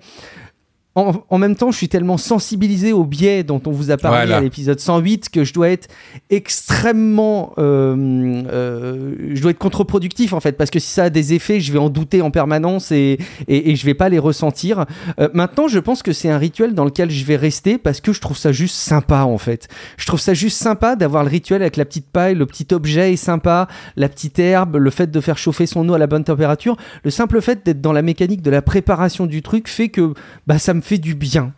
[0.96, 4.40] en, même temps, je suis tellement sensibilisé au biais dont on vous a parlé à
[4.40, 5.88] l'épisode 108 que je dois être
[6.30, 11.32] extrêmement, euh, euh, je dois être contre-productif en fait, parce que si ça a des
[11.32, 14.84] effets, je vais en douter en permanence et et, et je vais pas les ressentir.
[15.20, 18.12] Euh, maintenant, je pense que c'est un rituel dans lequel je vais rester parce que
[18.12, 19.68] je trouve ça juste sympa en fait.
[19.96, 23.12] Je trouve ça juste sympa d'avoir le rituel avec la petite paille, le petit objet
[23.12, 26.24] est sympa, la petite herbe, le fait de faire chauffer son eau à la bonne
[26.24, 30.14] température, le simple fait d'être dans la mécanique de la préparation du truc fait que
[30.48, 31.52] bah ça me fait du bien.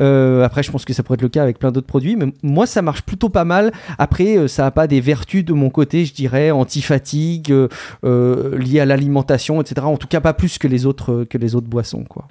[0.00, 2.26] Euh, après, je pense que ça pourrait être le cas avec plein d'autres produits, mais
[2.42, 3.72] moi, ça marche plutôt pas mal.
[3.98, 8.80] Après, euh, ça n'a pas des vertus de mon côté, je dirais, anti-fatigue, euh, liées
[8.80, 9.86] à l'alimentation, etc.
[9.86, 12.28] En tout cas, pas plus que les autres, que les autres boissons, quoi.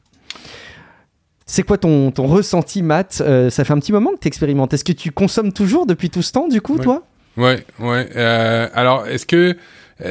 [1.46, 3.22] C'est quoi ton, ton, ressenti, Matt?
[3.50, 4.74] Ça fait un petit moment que tu expérimentes.
[4.74, 7.04] Est-ce que tu consommes toujours depuis tout ce temps, du coup, toi?
[7.36, 8.10] Ouais, ouais.
[8.74, 9.58] alors, est-ce que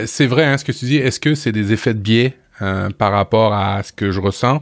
[0.05, 2.37] c'est vrai hein, ce que tu dis Est-ce que c'est des effets de biais
[2.99, 4.61] par rapport à ce que je ressens?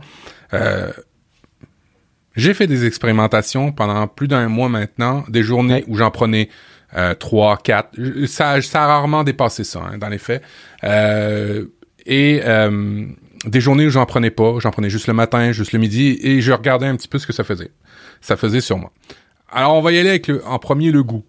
[2.40, 6.48] J'ai fait des expérimentations pendant plus d'un mois maintenant, des journées où j'en prenais
[6.96, 7.90] euh, trois, quatre.
[8.26, 10.42] Ça, ça a rarement dépassé ça, hein, dans les faits.
[10.84, 11.66] Euh,
[12.06, 13.06] et euh,
[13.44, 16.40] des journées où j'en prenais pas, j'en prenais juste le matin, juste le midi, et
[16.40, 17.70] je regardais un petit peu ce que ça faisait.
[18.20, 18.92] Ça faisait sur moi.
[19.52, 21.24] Alors, on va y aller avec le, en premier le goût.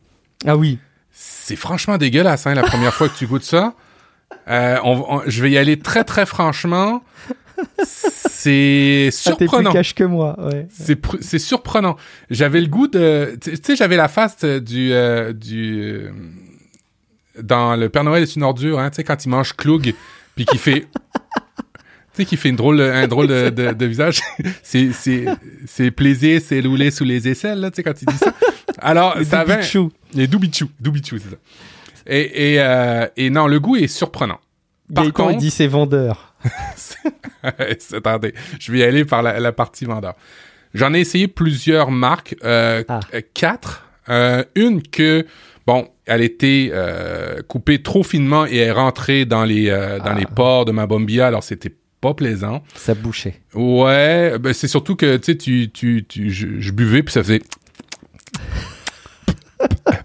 [0.45, 0.79] Ah oui.
[1.11, 3.73] C'est franchement dégueulasse, hein, la première fois que tu goûtes ça.
[4.47, 7.03] Euh, on, je vais y aller très très franchement
[7.83, 9.73] c'est surprenant.
[9.75, 10.37] Ah, que moi.
[11.21, 11.95] C'est surprenant.
[12.29, 16.11] J'avais le goût de, tu sais, j'avais la face du euh, du euh,
[17.41, 19.93] dans le Père Noël est une ordure, hein, tu sais quand il mange Cloug
[20.35, 20.87] puis qu'il fait
[22.13, 24.21] tu sais, qui fait une drôle, un drôle de, de, visage.
[24.63, 25.25] c'est, c'est,
[25.65, 28.33] c'est plaisir, c'est rouler sous les aisselles, là, tu sais, quand il dit ça.
[28.79, 29.61] Alors, les ça avait...
[30.13, 30.69] Les doubichou.
[30.79, 31.37] Doubichou, c'est ça.
[32.07, 34.39] Et, et, euh, et non, le goût est surprenant.
[34.93, 36.30] Par contre, il dit c'est vendeur.
[37.93, 40.15] Attendez, je vais y aller par la, partie vendeur.
[40.73, 42.99] J'en ai essayé plusieurs marques, euh, ah.
[43.13, 43.87] euh quatre.
[44.09, 45.25] Euh, une que,
[45.67, 50.33] bon, elle était euh, coupée trop finement et est rentrée dans les dans les ah.
[50.35, 52.63] pores de ma bombilla, alors c'était pas plaisant.
[52.75, 53.41] Ça bouchait.
[53.53, 57.41] Ouais, ben c'est surtout que tu sais, tu, tu, tu, je buvais puis ça faisait.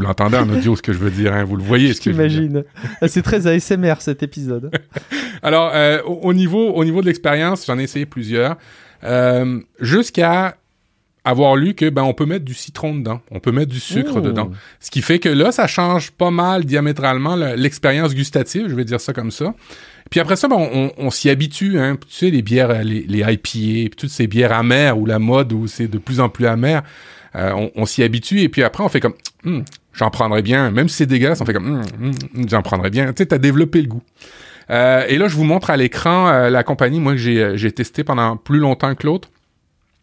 [0.00, 1.44] Vous l'entendez en audio ce que je veux dire, hein?
[1.44, 2.64] vous le voyez ce que J'imagine.
[3.02, 4.70] Ah, c'est très ASMR cet épisode.
[5.42, 8.56] Alors, euh, au, niveau, au niveau de l'expérience, j'en ai essayé plusieurs.
[9.04, 10.56] Euh, jusqu'à
[11.22, 14.22] avoir lu que ben on peut mettre du citron dedans, on peut mettre du sucre
[14.22, 14.50] dedans.
[14.80, 19.02] Ce qui fait que là, ça change pas mal diamétralement l'expérience gustative, je vais dire
[19.02, 19.54] ça comme ça.
[20.10, 21.98] Puis après ça, ben, on, on s'y habitue, hein.
[22.08, 25.52] Tu sais, les bières, les, les IPA, puis toutes ces bières amères ou la mode
[25.52, 26.82] où c'est de plus en plus amer.
[27.36, 29.60] Euh, on, on s'y habitue et puis après on fait comme hmm,
[29.92, 33.06] j'en prendrais bien, même si c'est dégueulasse, on fait comme, hum, hum, j'en prendrais bien.
[33.08, 34.02] Tu sais, t'as développé le goût.
[34.70, 37.56] Euh, et là, je vous montre à l'écran euh, la compagnie, moi, que j'ai, euh,
[37.56, 39.28] j'ai testé pendant plus longtemps que l'autre.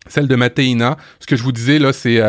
[0.10, 0.98] Celle de Mateina.
[1.20, 2.22] Ce que je vous disais, là, c'est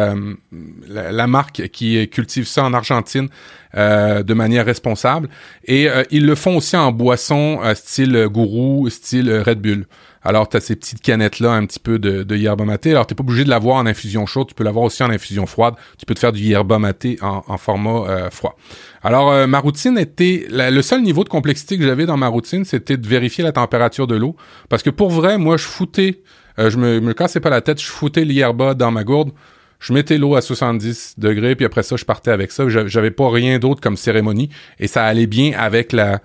[0.88, 3.28] la, marque qui cultive ça en Argentine
[3.74, 5.28] de manière responsable.
[5.66, 9.86] Et ils le font aussi en boisson style gourou, style Red Bull.
[10.22, 12.90] Alors, tu as ces petites canettes-là, un petit peu de, de yerba maté.
[12.90, 15.46] Alors, tu pas obligé de l'avoir en infusion chaude, tu peux l'avoir aussi en infusion
[15.46, 15.74] froide.
[15.96, 18.56] Tu peux te faire du yerba maté en, format euh, froid.
[19.02, 20.46] Alors, euh, ma routine était...
[20.50, 24.06] le seul niveau de complexité que j'avais dans ma routine, c'était de vérifier la température
[24.06, 24.36] de l'eau.
[24.68, 26.20] Parce que pour vrai, moi, je foutais...
[26.58, 29.32] Euh, je me, me cassais pas la tête, je foutais l'yerba dans ma gourde
[29.80, 32.68] je mettais l'eau à 70 degrés, puis après ça, je partais avec ça.
[32.68, 36.20] J'avais pas rien d'autre comme cérémonie, et ça allait bien avec la,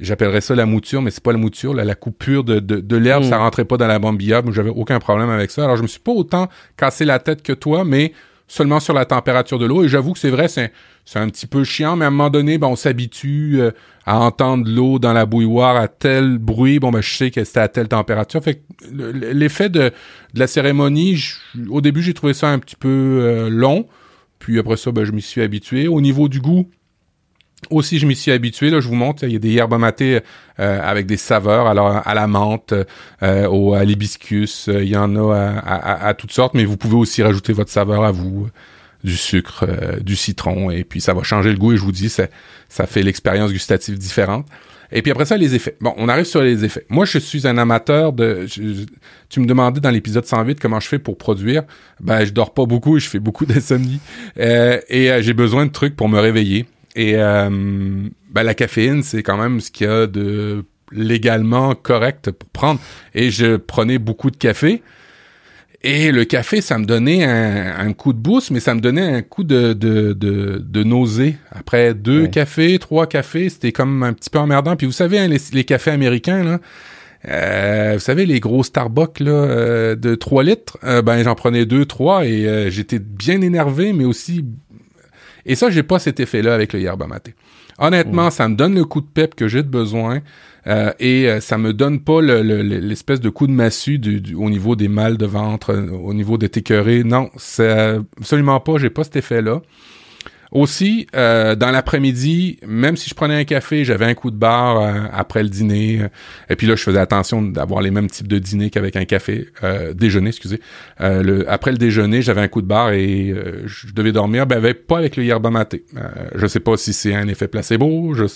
[0.00, 3.28] j'appellerais ça la mouture, mais c'est pas la mouture, la coupure de, de, l'herbe, mm.
[3.28, 5.64] ça rentrait pas dans la bombilla, mais j'avais aucun problème avec ça.
[5.64, 8.12] Alors je me suis pas autant cassé la tête que toi, mais
[8.48, 9.84] seulement sur la température de l'eau.
[9.84, 10.70] Et j'avoue que c'est vrai, c'est
[11.14, 13.70] un petit peu chiant, mais à un moment donné, ben, on s'habitue euh,
[14.04, 16.78] à entendre l'eau dans la bouilloire à tel bruit.
[16.78, 18.42] Bon, ben, je sais que c'était à telle température.
[18.42, 19.90] Fait l'effet de,
[20.34, 21.22] de la cérémonie,
[21.68, 23.86] au début, j'ai trouvé ça un petit peu euh, long.
[24.38, 25.88] Puis après ça, ben, je m'y suis habitué.
[25.88, 26.70] Au niveau du goût,
[27.70, 28.70] Aussi, je m'y suis habitué.
[28.70, 30.20] Là, je vous montre, il y a des yerbes matées
[30.60, 32.74] euh, avec des saveurs, alors à la menthe,
[33.22, 34.68] euh, au, à l'hibiscus.
[34.68, 38.04] Il y en a à, à, toutes sortes, mais vous pouvez aussi rajouter votre saveur
[38.04, 38.48] à vous,
[39.04, 39.66] du sucre,
[40.00, 41.72] du citron, et puis ça va changer le goût.
[41.72, 42.26] Et je vous dis, ça,
[42.68, 44.46] ça fait l'expérience gustative différente.
[44.92, 45.76] Et puis après ça, les effets.
[45.80, 46.86] Bon, on arrive sur les effets.
[46.88, 48.46] Moi, je suis un amateur de...
[49.28, 51.64] tu me demandais dans l'épisode 108 comment je fais pour produire.
[52.00, 54.00] Ben, je dors pas beaucoup et je fais beaucoup d'insomnie.
[54.38, 56.66] Euh, et euh, j'ai besoin de trucs pour me réveiller.
[56.96, 57.50] Et euh,
[58.30, 62.80] ben, la caféine, c'est quand même ce qu'il y a de légalement correct pour prendre.
[63.14, 64.82] Et je prenais beaucoup de café.
[65.82, 69.22] Et le café, ça me donnait un, coup de boost, mais ça me donnait un
[69.22, 71.36] coup de, de, de, nausée.
[71.52, 74.74] Après deux cafés, trois cafés, c'était comme un petit peu emmerdant.
[74.74, 76.60] Puis vous savez, hein, les, cafés américains, là,
[77.28, 81.66] euh, vous savez, les gros Starbucks là, euh, de 3 litres, euh, ben j'en prenais
[81.66, 84.44] deux, trois et j'étais bien énervé, mais aussi...
[85.46, 87.34] Et ça, j'ai pas cet effet-là avec le yerba maté.
[87.78, 90.20] Honnêtement, ça me donne le coup de pep que j'ai de besoin.
[90.66, 94.74] Euh, et euh, ça me donne pas l'espèce de coup de massue du, au niveau
[94.74, 97.04] des mâles de ventre, euh, au niveau des écœurés.
[97.04, 98.78] Non, c'est absolument pas.
[98.78, 99.62] J'ai pas cet effet-là.
[100.52, 105.42] Aussi, dans l'après-midi, même si je prenais un café, j'avais un coup de barre après
[105.42, 106.02] le dîner.
[106.48, 109.48] et puis là, je faisais attention d'avoir les mêmes types de dîner qu'avec un café,
[109.94, 110.60] déjeuner, excusez.
[111.00, 113.34] Le, après le déjeuner, j'avais un coup de barre et
[113.66, 114.46] je devais dormir.
[114.46, 115.84] Ben, pas avec le yerba maté.
[116.34, 118.14] je sais pas si c'est un effet placebo.
[118.14, 118.26] Je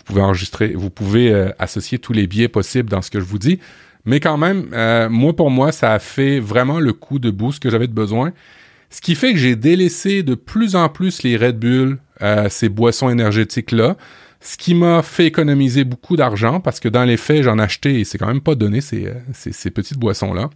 [0.00, 3.24] vous pouvez enregistrer, vous pouvez euh, associer tous les biais possibles dans ce que je
[3.24, 3.60] vous dis.
[4.06, 7.62] Mais quand même, euh, moi pour moi, ça a fait vraiment le coup de boost
[7.62, 8.32] que j'avais de besoin.
[8.90, 12.68] Ce qui fait que j'ai délaissé de plus en plus les Red Bull, euh, ces
[12.68, 13.96] boissons énergétiques-là,
[14.40, 18.04] ce qui m'a fait économiser beaucoup d'argent parce que dans les faits, j'en achetais et
[18.04, 20.50] c'est quand même pas donné ces, ces, petites boissons-là.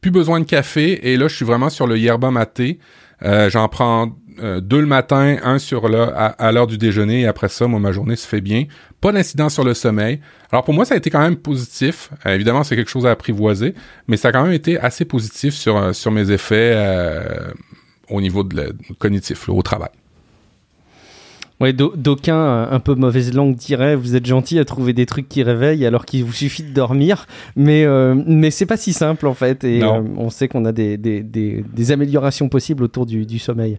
[0.00, 2.78] Plus besoin de café et là, je suis vraiment sur le yerba maté.
[3.22, 7.48] J'en prends euh, deux le matin, un sur le, à, l'heure du déjeuner, et après
[7.48, 8.64] ça, moi, ma journée se fait bien.
[9.00, 10.20] Pas d'incidence sur le sommeil.
[10.50, 12.10] Alors pour moi, ça a été quand même positif.
[12.26, 13.74] Euh, évidemment, c'est quelque chose à apprivoiser,
[14.08, 16.74] mais ça a quand même été assez positif sur, euh, sur mes effets
[18.08, 19.90] au niveau de, cognitif, au travail.
[21.60, 25.42] Ouais, d'aucuns, un peu mauvaise langue, diraient vous êtes gentil à trouver des trucs qui
[25.44, 27.26] réveillent alors qu'il vous suffit de dormir.
[27.54, 29.62] Mais, euh, mais c'est pas si simple en fait.
[29.62, 33.78] Et euh, on sait qu'on a des, des, des, améliorations possibles autour du, du sommeil.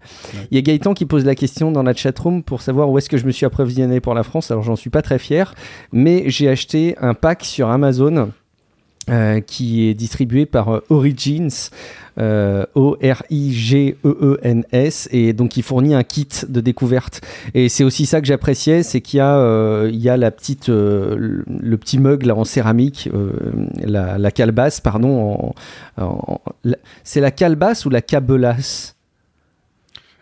[0.52, 3.10] Il y a Gaëtan qui pose la question dans la chatroom pour savoir où est-ce
[3.10, 4.52] que je me suis approvisionné pour la France.
[4.52, 5.54] Alors j'en suis pas très fier,
[5.92, 8.30] mais j'ai acheté un pack sur Amazon.
[9.08, 11.70] Euh, qui est distribué par Origins.
[12.18, 13.20] Euh, O-R-I-G-E-E-N-S,
[15.12, 17.20] et donc il fournit un kit de découverte.
[17.54, 20.32] Et c'est aussi ça que j'appréciais, c'est qu'il y a, euh, il y a la
[20.32, 23.10] petite, euh, le petit mug là en céramique,
[23.84, 25.54] la, la, calebasse, pardon,
[25.98, 26.40] en,
[27.04, 28.96] c'est la calebasse ou la cabelasse?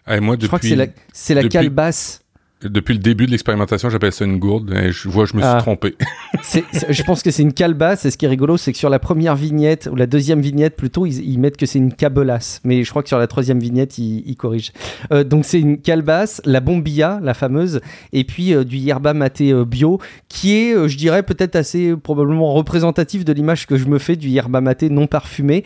[0.08, 2.23] Ah, moi, Je crois que c'est la, c'est la calebasse
[2.68, 4.74] depuis le début de l'expérimentation, j'appelle ça une gourde.
[4.74, 5.58] Et je vois, je me suis ah.
[5.60, 5.96] trompé.
[6.90, 8.06] je pense que c'est une calebasse.
[8.06, 10.76] Et ce qui est rigolo, c'est que sur la première vignette, ou la deuxième vignette
[10.76, 12.62] plutôt, ils, mettent que c'est une cabelasse.
[12.64, 14.72] Mais je crois que sur la troisième vignette, ils, corrigent.
[15.12, 19.52] Euh, donc c'est une calebasse, la bombilla, la fameuse, et puis euh, du yerba maté
[19.52, 20.00] euh, bio,
[20.30, 24.30] qui est, je dirais, peut-être assez probablement représentatif de l'image que je me fais du
[24.30, 25.64] yerba maté non parfumé.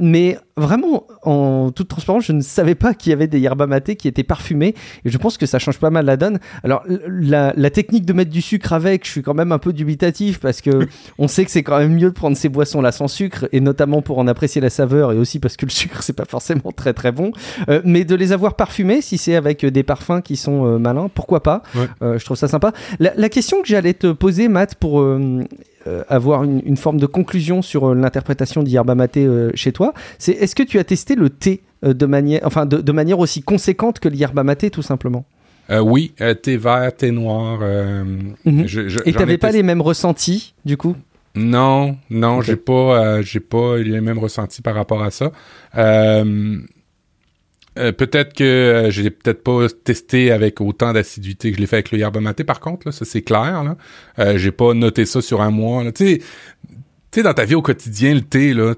[0.00, 3.96] mais vraiment, en toute transparence, je ne savais pas qu'il y avait des yerba maté
[3.96, 4.74] qui étaient parfumés.
[5.04, 6.38] Et je pense que ça change pas mal la donne.
[6.64, 10.40] Alors, la, technique de mettre du sucre avec, je suis quand même un peu dubitatif
[10.40, 10.88] parce que
[11.18, 14.00] on sait que c'est quand même mieux de prendre ces boissons-là sans sucre et notamment
[14.00, 16.94] pour en apprécier la saveur et aussi parce que le sucre, c'est pas forcément très
[16.94, 17.32] très bon.
[17.68, 21.10] Euh, mais de les avoir parfumés, si c'est avec des parfums qui sont euh, malins,
[21.12, 21.62] pourquoi pas?
[22.00, 22.72] Euh, Je trouve ça sympa.
[22.98, 25.04] La, question que j'allais te poser, Matt, pour
[26.08, 30.78] avoir une, forme de conclusion sur l'interprétation d'Yerba Maté chez toi, c'est est-ce que tu
[30.78, 34.70] as testé le thé de manière, enfin de, de manière aussi conséquente que l'Yerba Maté,
[34.70, 35.26] tout simplement?
[35.70, 37.58] Euh, oui, euh, thé vert, thé noir.
[37.62, 38.04] Euh.
[39.04, 40.94] Et t'avais pas les mêmes ressentis, du coup?
[41.34, 45.32] Non, non, j'ai pas, j'ai pas les mêmes ressentis par rapport à ça.
[47.96, 51.98] Peut-être que j'ai peut-être pas testé avec autant d'assiduité que je l'ai fait avec le
[51.98, 52.44] yerba maté.
[52.44, 53.64] Par contre, là, ça c'est clair.
[53.64, 55.90] Là, j'ai pas noté ça sur un mois.
[55.92, 56.20] Tu
[57.12, 58.74] sais, dans ta vie au quotidien, le thé là,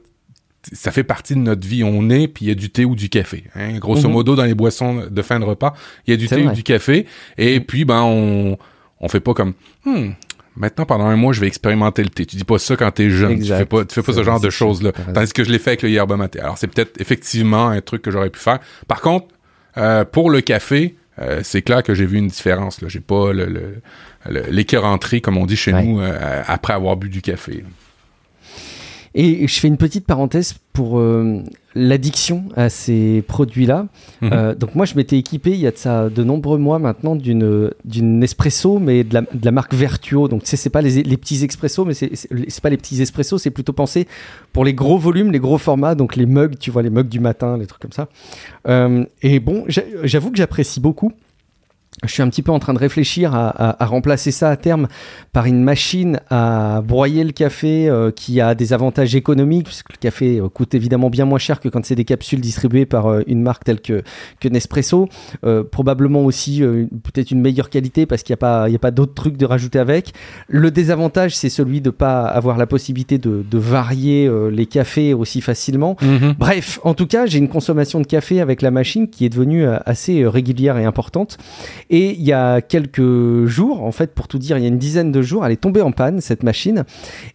[0.73, 1.85] ça fait partie de notre vie.
[1.85, 3.45] On est, puis il y a du thé ou du café.
[3.55, 3.79] Hein.
[3.79, 4.15] Grosso mhm.
[4.15, 5.75] modo, dans les boissons de fin de repas,
[6.07, 7.07] il y a du thé ou du café.
[7.37, 7.65] Et mhm.
[7.65, 8.59] puis, ben, on,
[9.01, 10.11] on fait pas comme, hmm,
[10.59, 12.27] maintenant, pendant un mois, je vais expérimenter le thé.
[12.27, 13.41] Tu dis pas ça quand t'es jeune.
[13.41, 14.93] Tu fais pas, tu fais pas ce genre de choses-là.
[15.15, 16.41] Tandis que je l'ai fait avec le yerba maté.
[16.41, 18.59] Alors, c'est peut-être effectivement un truc que j'aurais pu faire.
[18.87, 19.27] Par contre,
[19.77, 22.81] euh, pour le café, euh, c'est clair que j'ai vu une différence.
[22.81, 27.23] Là, j'ai pas le, le, comme on dit chez nous, euh, après avoir bu du
[27.23, 27.65] café.
[29.21, 31.43] Et je fais une petite parenthèse pour euh,
[31.75, 33.89] l'addiction à ces produits-là.
[34.21, 34.31] Mhm.
[34.33, 37.17] Euh, donc moi, je m'étais équipé il y a de ça de nombreux mois maintenant
[37.17, 40.29] d'une d'une espresso, mais de la, de la marque Vertuo.
[40.29, 43.39] Donc tu sais, c'est pas les, les petits expressos, mais c'est pas les petits espressos,
[43.39, 44.07] c'est plutôt pensé
[44.53, 47.19] pour les gros volumes, les gros formats, donc les mugs, tu vois, les mugs du
[47.19, 48.07] matin, les trucs comme ça.
[48.69, 51.11] Euh, et bon, j'a- j'avoue que j'apprécie beaucoup.
[52.07, 54.57] Je suis un petit peu en train de réfléchir à, à- à remplacer ça à
[54.57, 54.87] terme
[55.33, 59.97] par une machine à broyer le café euh, qui a des avantages économiques, puisque le
[59.99, 63.23] café euh, coûte évidemment bien moins cher que quand c'est des capsules distribuées par euh,
[63.27, 64.03] une marque telle que,
[64.41, 65.09] que Nespresso.
[65.73, 66.63] Probablement aussi
[67.03, 69.37] peut-être une meilleure qualité parce qu'il n'y a pas, il y a pas d'autres trucs
[69.37, 70.13] de rajouter avec.
[70.49, 75.15] Le désavantage, c'est celui de ne pas avoir la possibilité de, de varier les cafés
[75.15, 75.97] aussi facilement.
[76.03, 76.35] Mhm.
[76.39, 79.67] Bref, en tout cas, j'ai une consommation de café avec la machine qui est devenue
[79.87, 81.39] assez régulière et importante.
[81.91, 84.79] Et il y a quelques jours, en fait, pour tout dire, il y a une
[84.79, 86.85] dizaine de jours, elle est tombée en panne, cette machine.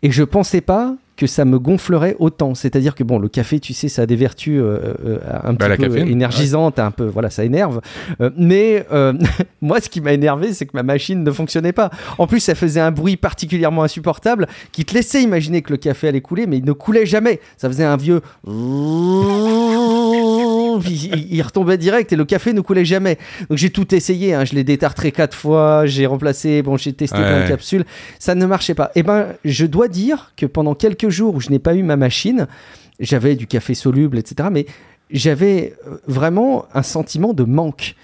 [0.04, 2.56] Et je pensais pas que ça me gonflerait autant.
[2.56, 5.70] C'est-à-dire que bon, le café, tu sais, ça a des vertus euh, euh, un Bah,
[5.70, 7.82] petit peu caféine, énergisantes, un peu, voilà, ça énerve.
[8.20, 9.13] Euh, mais euh,
[9.62, 11.92] moi, ce qui m'a énervé, c'est que ma machine ne fonctionnait pas.
[12.18, 16.08] En plus, ça faisait un bruit particulièrement insupportable qui te laissait imaginer que le café
[16.08, 17.39] allait couler, mais il ne coulait jamais.
[17.58, 18.22] Ça faisait un vieux.
[20.81, 23.17] Il, il retombait direct et le café ne coulait jamais.
[23.49, 24.33] Donc j'ai tout essayé.
[24.33, 24.45] hein.
[24.45, 25.86] Je l'ai détartré quatre fois.
[25.86, 26.62] J'ai remplacé.
[26.62, 27.47] Bon, j'ai testé plein de Ouais.
[27.47, 27.86] capsules.
[28.19, 28.91] Ça ne marchait pas.
[28.95, 31.95] Et ben, je dois dire que pendant quelques jours où je n'ai pas eu ma
[31.97, 32.47] machine,
[32.99, 34.49] j'avais du café soluble, etc.
[34.51, 34.65] Mais
[35.12, 37.95] j'avais euh, vraiment un sentiment de manque.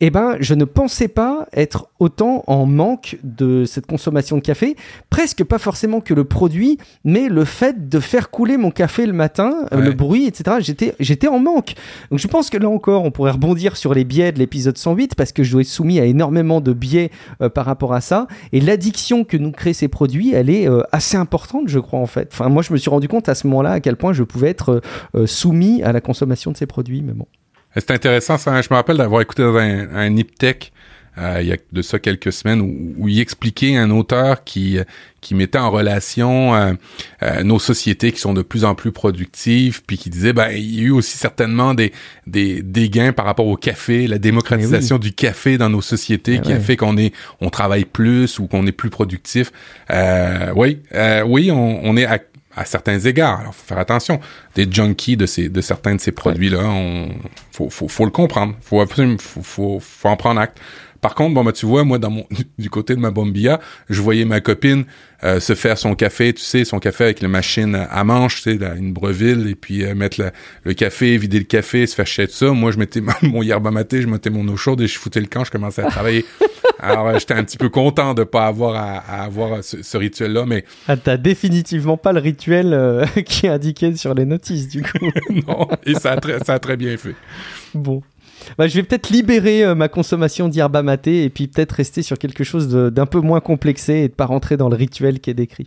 [0.00, 4.76] Eh ben, je ne pensais pas être autant en manque de cette consommation de café.
[5.08, 9.14] Presque pas forcément que le produit, mais le fait de faire couler mon café le
[9.14, 10.58] matin, euh, le bruit, etc.
[10.60, 11.74] J'étais, j'étais en manque.
[12.10, 15.14] Donc je pense que là encore, on pourrait rebondir sur les biais de l'épisode 108
[15.14, 18.26] parce que je dois être soumis à énormément de biais euh, par rapport à ça.
[18.52, 22.06] Et l'addiction que nous créent ces produits, elle est euh, assez importante, je crois en
[22.06, 22.28] fait.
[22.32, 24.50] Enfin, moi, je me suis rendu compte à ce moment-là à quel point je pouvais
[24.50, 24.82] être
[25.24, 27.00] soumis à la consommation de ces produits.
[27.00, 27.26] Mais bon.
[27.76, 28.60] C'est intéressant, ça.
[28.62, 30.72] Je me rappelle d'avoir écouté dans un, un Niptech
[31.18, 34.78] euh, il y a de ça quelques semaines où, où il expliquait un auteur qui
[35.22, 36.72] qui mettait en relation euh,
[37.22, 40.74] euh, nos sociétés qui sont de plus en plus productives, puis qui disait ben il
[40.74, 41.92] y a eu aussi certainement des
[42.26, 46.40] des, des gains par rapport au café, la démocratisation du café dans nos sociétés Eh
[46.40, 49.52] qui a fait qu'on est on travaille plus ou qu'on est plus productif.
[49.90, 52.18] Euh, oui, euh, oui, on, on est à,
[52.56, 53.40] à certains égards.
[53.40, 54.20] Alors, faut faire attention.
[54.54, 57.10] Des junkies de ces, de certains de ces produits-là, on,
[57.52, 58.54] faut, faut, faut le comprendre.
[58.62, 60.58] Faut absolument, faut, faut, faut en prendre acte.
[61.00, 62.24] Par contre, bon, bah, tu vois, moi, dans mon,
[62.58, 64.84] du côté de ma bombilla, je voyais ma copine
[65.24, 68.42] euh, se faire son café, tu sais, son café avec la machine à manche, tu
[68.42, 70.30] sais, là, une breville, et puis euh, mettre le,
[70.64, 72.50] le café, vider le café, se faire chier de ça.
[72.50, 75.26] Moi, je mettais mon yerba maté, je mettais mon eau chaude et je foutais le
[75.26, 76.24] camp, je commençais à travailler.
[76.78, 79.96] Alors, euh, j'étais un petit peu content de pas avoir à, à avoir ce, ce
[79.96, 84.68] rituel-là, mais Ah, t'as définitivement pas le rituel euh, qui est indiqué sur les notices,
[84.68, 85.10] du coup.
[85.48, 87.14] non, et ça a très, ça a très bien fait.
[87.74, 88.02] bon.
[88.58, 92.18] Bah, je vais peut-être libérer euh, ma consommation d'herba maté et puis peut-être rester sur
[92.18, 95.34] quelque chose d'un peu moins complexé et de pas rentrer dans le rituel qui est
[95.34, 95.66] décrit.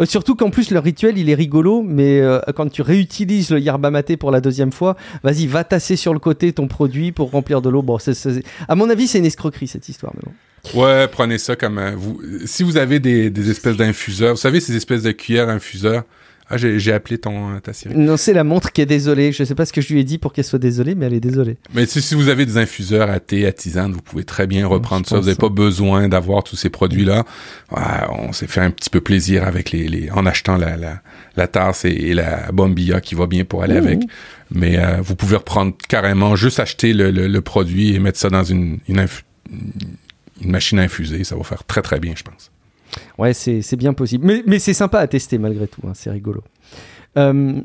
[0.00, 3.60] Euh, surtout qu'en plus, le rituel, il est rigolo, mais euh, quand tu réutilises le
[3.60, 7.30] yerba maté pour la deuxième fois, vas-y, va tasser sur le côté ton produit pour
[7.30, 7.82] remplir de l'eau.
[7.82, 10.12] Bon, c'est- à mon avis, c'est une escroquerie cette histoire.
[10.16, 10.80] Mais bon.
[10.82, 12.20] Ouais, prenez ça comme vous.
[12.44, 16.02] Si vous avez des, des espèces d'infuseurs, vous savez ces espèces de cuillères infuseurs.
[16.48, 17.96] Ah, j'ai appelé ton ta Siri.
[17.96, 19.32] Non, c'est la montre qui est désolée.
[19.32, 21.14] Je sais pas ce que je lui ai dit pour qu'elle soit désolée, mais elle
[21.14, 21.56] est désolée.
[21.74, 24.64] Mais si, si vous avez des infuseurs à thé, à tisane, vous pouvez très bien
[24.66, 25.16] reprendre ça.
[25.18, 27.24] Vous n'avez pas besoin d'avoir tous ces produits-là.
[27.72, 27.82] Ouais,
[28.16, 31.02] on s'est fait un petit peu plaisir avec les, les en achetant la, la,
[31.34, 33.84] la tasse et, et la bombilla qui va bien pour aller Mmh.
[33.84, 34.00] avec.
[34.52, 38.30] Mais euh, vous pouvez reprendre carrément, juste acheter le, le, le produit et mettre ça
[38.30, 39.04] dans une, une
[40.44, 41.24] machine à infuser.
[41.24, 42.52] Ça va faire très très bien, je pense.
[43.18, 44.26] Ouais, c'est bien possible.
[44.26, 46.42] Mais, mais c'est sympa à tester malgré tout, hein, c'est rigolo.
[47.16, 47.60] Euh,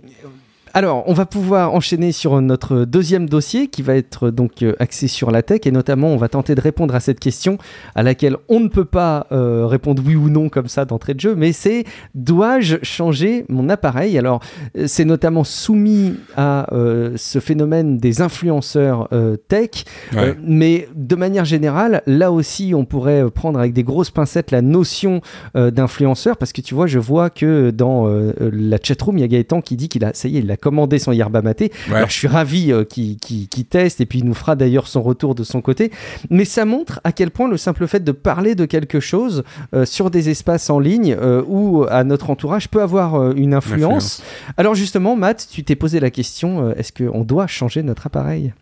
[0.73, 5.07] alors, on va pouvoir enchaîner sur notre deuxième dossier qui va être donc euh, axé
[5.07, 7.57] sur la tech et notamment on va tenter de répondre à cette question
[7.95, 11.19] à laquelle on ne peut pas euh, répondre oui ou non comme ça d'entrée de
[11.19, 11.83] jeu, mais c'est
[12.15, 14.17] dois-je changer mon appareil?
[14.17, 14.41] Alors,
[14.77, 19.69] euh, c'est notamment soumis à euh, ce phénomène des influenceurs euh, tech,
[20.13, 20.35] Ouais.
[20.43, 25.21] mais de manière générale, là aussi, on pourrait prendre avec des grosses pincettes la notion
[25.55, 28.07] d'influenceur, parce que tu vois, je vois que dans
[28.39, 30.57] la chatroom, il y a Gaëtan qui dit qu'il a, ça y est, il a
[30.61, 31.71] commandé son yerba maté.
[31.89, 31.95] Ouais.
[31.95, 35.35] Alors, je suis ravi euh, qu'il teste, et puis il nous fera d'ailleurs son retour
[35.35, 35.91] de son côté.
[36.29, 39.43] Mais ça montre à quel point le simple fait de parler de quelque chose
[39.73, 44.23] euh, sur des espaces en ligne euh, ou à notre entourage peut avoir une influence.
[44.57, 48.53] Alors justement, Matt, tu t'es posé la question, est-ce qu'on doit changer notre appareil?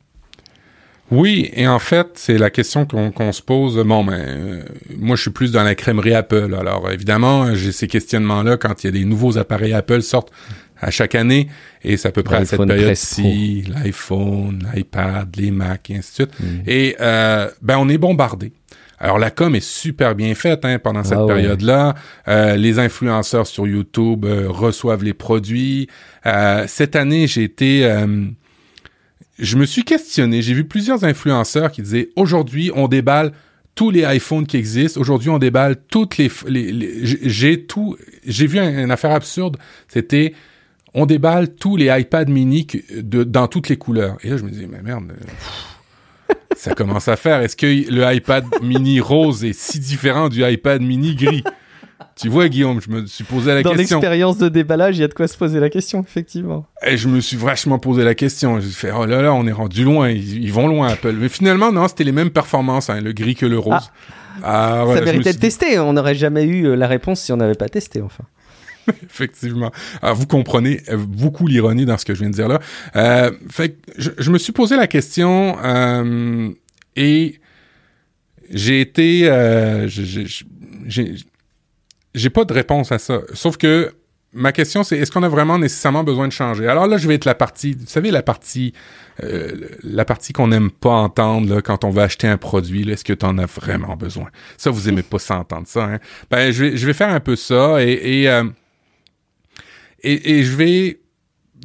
[1.11, 3.77] Oui, et en fait, c'est la question qu'on se pose.
[3.83, 4.63] Bon, ben, euh,
[4.95, 6.55] moi, je suis plus dans la crèmerie Apple.
[6.59, 10.31] Alors, évidemment, j'ai ces questionnements-là quand il y a des nouveaux appareils Apple sortent
[10.81, 11.47] à chaque année,
[11.83, 16.15] et c'est à peu près à cette période-ci, l'iPhone, l'iPad, les Mac, et ainsi de
[16.27, 16.39] suite.
[16.39, 16.45] Mm.
[16.67, 18.53] Et euh, ben on est bombardé.
[19.01, 21.33] Alors la com est super bien faite hein, pendant cette Ah ouais.
[21.35, 21.95] période-là.
[22.27, 25.87] Euh, les influenceurs sur YouTube euh, reçoivent les produits.
[26.67, 27.89] Cette année, j'ai été,
[29.37, 30.41] je me suis questionné.
[30.41, 33.31] J'ai vu plusieurs influenceurs qui disaient aujourd'hui on déballe
[33.75, 34.99] tous les iPhones qui existent.
[34.99, 37.95] Aujourd'hui, on déballe toutes les, les, les- j'ai- tout.
[38.27, 39.55] J'ai vu un- une affaire absurde.
[39.87, 40.33] C'était
[40.93, 44.17] on déballe tous les iPad mini de, dans toutes les couleurs.
[44.23, 45.11] Et là, je me disais mais merde.
[45.11, 47.41] euh, ça commence à faire.
[47.41, 51.43] Est-ce que le iPad mini rose est si différent du iPad mini gris?
[52.15, 53.97] Tu vois, Guillaume, je me suis posé la Dans question.
[53.97, 56.65] l'expérience de déballage, il y a de quoi se poser la question, effectivement.
[56.85, 58.59] Et je me suis vachement posé la question.
[58.59, 60.09] J'ai fait, oh là là, on est rendu loin.
[60.09, 61.13] Ils, ils vont loin, Apple.
[61.13, 63.89] Mais finalement, non, c'était les mêmes performances, hein, le gris que le rose.
[64.43, 65.79] Ah, voilà, ça méritait de tester.
[65.79, 68.25] On n'aurait jamais eu euh, la réponse si on n'avait pas testé, enfin.
[69.03, 69.71] Effectivement.
[70.01, 72.59] Alors, vous comprenez euh, beaucoup l'ironie dans ce que je viens de dire là.
[72.95, 76.49] Euh, fait que je, me suis posé la question euh,
[76.95, 77.39] et
[78.49, 79.29] j'ai été...
[79.29, 79.87] Euh,
[82.15, 83.21] j'ai pas de réponse à ça.
[83.33, 83.93] Sauf que
[84.33, 86.67] ma question, c'est est-ce qu'on a vraiment nécessairement besoin de changer?
[86.67, 88.73] Alors là, je vais être la partie, vous savez, la partie,
[89.83, 92.89] la partie qu'on n'aime pas entendre quand on va acheter un produit.
[92.89, 94.29] Est-ce que tu en as vraiment besoin?
[94.57, 95.83] Ça, vous aimez pas ça entendre ça.
[95.83, 95.99] Hein?
[96.31, 98.27] Ben, je vais, je vais faire un peu ça et,
[100.03, 100.99] et, je vais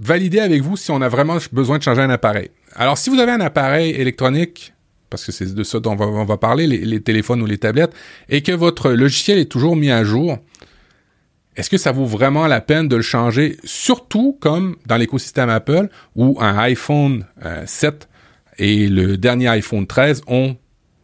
[0.03, 2.51] valider avec vous si on a vraiment besoin de changer un appareil.
[2.75, 4.73] Alors, si vous avez un appareil électronique,
[5.11, 7.93] parce que c'est de ça dont on va, parler, les, téléphones ou les tablettes,
[8.29, 10.39] et que votre logiciel est toujours mis à jour,
[11.57, 15.89] est-ce que ça vaut vraiment la peine de le changer, surtout comme dans l'écosystème Apple,
[16.17, 18.09] où un iPhone euh, 7
[18.59, 20.57] et le dernier iPhone 13 ont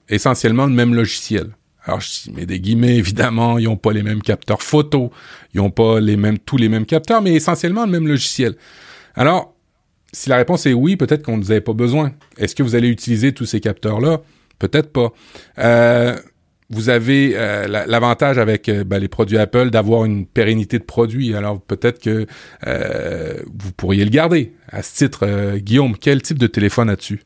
[0.09, 1.51] essentiellement le même logiciel?
[1.85, 5.11] Alors, je mets des guillemets, évidemment, ils n'ont pas les mêmes capteurs photo,
[5.55, 8.55] ils n'ont pas les mêmes, tous les mêmes capteurs, mais essentiellement le même logiciel.
[9.15, 9.55] Alors,
[10.13, 12.13] si la réponse est oui, peut-être qu'on ne vous avait pas besoin.
[12.37, 14.21] Est-ce que vous allez utiliser tous ces capteurs-là?
[14.59, 15.13] Peut-être pas.
[15.59, 16.17] Euh,
[16.69, 20.85] vous avez euh, la- l'avantage avec euh, ben, les produits Apple d'avoir une pérennité de
[20.85, 21.35] produit.
[21.35, 22.27] Alors peut-être que
[22.67, 24.53] vous pourriez le garder.
[24.69, 27.23] À ce titre, Guillaume, quel type de téléphone as-tu?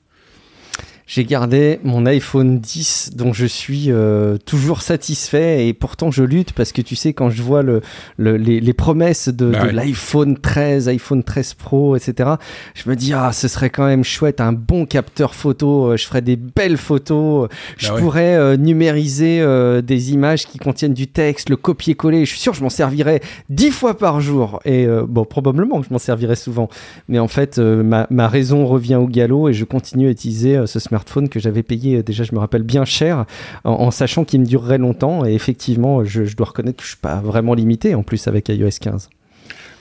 [1.07, 6.55] J'ai gardé mon iPhone 10 dont je suis euh, toujours satisfait et pourtant je lutte
[6.55, 7.83] parce que tu sais quand je vois le,
[8.17, 9.73] le- les, les promesses de, Bah de ouais.
[9.73, 12.31] l'iPhone 13, iPhone 13 Pro, etc.
[12.75, 16.07] Je me dis ah ce serait quand même chouette un bon capteur photo, euh, je
[16.07, 18.01] ferais des belles photos, je Bah ouais.
[18.01, 22.25] pourrais euh, numériser euh, des images qui contiennent du texte, le copier-coller.
[22.25, 25.83] Je suis sûr que je m'en servirais dix fois par jour et euh, bon probablement
[25.83, 26.71] que je m'en servirais souvent,
[27.09, 30.57] mais en fait euh, ma, ma raison revient au galop et je continue à utiliser
[30.57, 30.94] euh, ce smartphone
[31.29, 33.25] que j'avais payé euh, déjà je me rappelle bien cher
[33.65, 36.89] en, en sachant qu'il me durerait longtemps et effectivement je, je dois reconnaître que je
[36.89, 39.09] suis pas vraiment limité en plus avec iOS 15.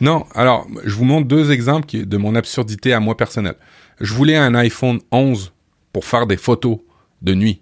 [0.01, 3.55] Non, alors, je vous montre deux exemples qui- de mon absurdité à moi personnelle.
[4.01, 5.53] Je voulais un iPhone 11
[5.93, 6.79] pour faire des photos
[7.21, 7.61] de nuit.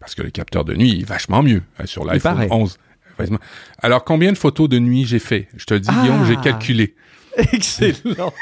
[0.00, 2.48] Parce que le capteur de nuit est vachement mieux hein, sur l'iPhone paraît.
[2.50, 2.76] 11.
[3.14, 3.38] Effectivement.
[3.80, 5.48] Alors, combien de photos de nuit j'ai fait?
[5.56, 6.00] Je te le dis, Ah.
[6.02, 6.94] Guillaume, j'ai calculé.
[7.52, 8.32] Excellent.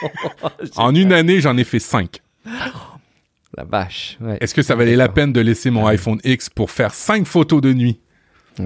[0.76, 2.22] En une année, j'en ai fait cinq.
[3.56, 4.18] La vache.
[4.20, 4.36] Ouais.
[4.40, 7.60] Est-ce que ça valait la peine de laisser mon iPhone X pour faire cinq photos
[7.62, 7.98] de nuit?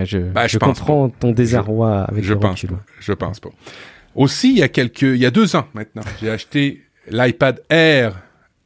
[0.05, 2.71] Je, Bah, je je pense comprends ton désarroi avec je le pense recul.
[2.77, 2.83] pas.
[2.99, 3.51] Je pense pas.
[4.15, 8.21] Aussi, il y a quelques, il y a deux ans maintenant, j'ai acheté l'iPad Air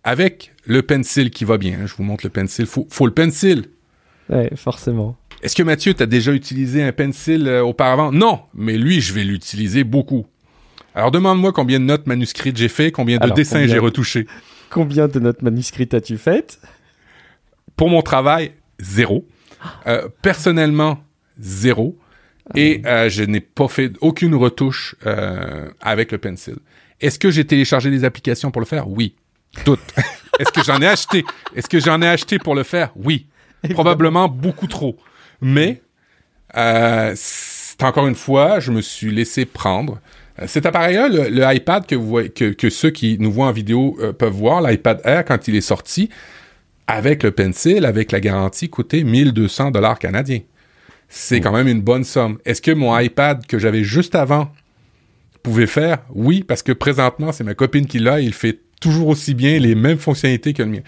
[0.05, 1.79] avec le pencil qui va bien.
[1.87, 2.67] Je vous montre le pencil.
[2.67, 3.67] Faut, faut le pencil.
[4.31, 5.17] Ouais, forcément.
[5.43, 8.11] Est-ce que Mathieu, t'as déjà utilisé un pencil euh, auparavant?
[8.11, 10.27] Non, mais lui, je vais l'utiliser beaucoup.
[10.95, 14.27] Alors demande-moi combien de notes manuscrites j'ai fait, combien de Alors, dessins combien j'ai retouchés.
[14.71, 16.61] Combien de notes manuscrites as-tu faites?
[17.77, 19.27] Pour mon travail, zéro.
[19.87, 20.99] Euh, personnellement,
[21.39, 21.99] zéro.
[22.55, 26.57] Et euh, je n'ai pas fait aucune retouche euh, avec le pencil.
[27.01, 28.89] Est-ce que j'ai téléchargé des applications pour le faire?
[28.89, 29.17] Oui.
[29.65, 29.81] Toutes.
[30.39, 31.25] Est-ce que j'en ai acheté?
[31.55, 32.93] Est-ce que j'en ai acheté pour le faire?
[32.95, 33.27] Oui.
[33.71, 34.97] Probablement beaucoup trop.
[35.41, 35.83] Mais,
[36.55, 40.01] c'est encore une fois, je me suis laissé prendre.
[40.41, 44.61] Euh, Cet appareil-là, le, iPad que ceux qui nous voient en vidéo euh, peuvent voir,
[44.61, 46.11] l'iPad Air, quand il est sorti,
[46.87, 50.41] avec le pencil, avec la garantie, coûtait 1200 dollars canadiens.
[51.09, 52.39] C'est quand même une bonne somme.
[52.45, 54.51] Est-ce que mon iPad que j'avais juste avant
[55.43, 55.99] pouvait faire?
[56.15, 59.75] Oui, parce que présentement, c'est ma copine qui l'a, il fait toujours aussi bien les
[59.75, 60.81] mêmes fonctionnalités que le mien.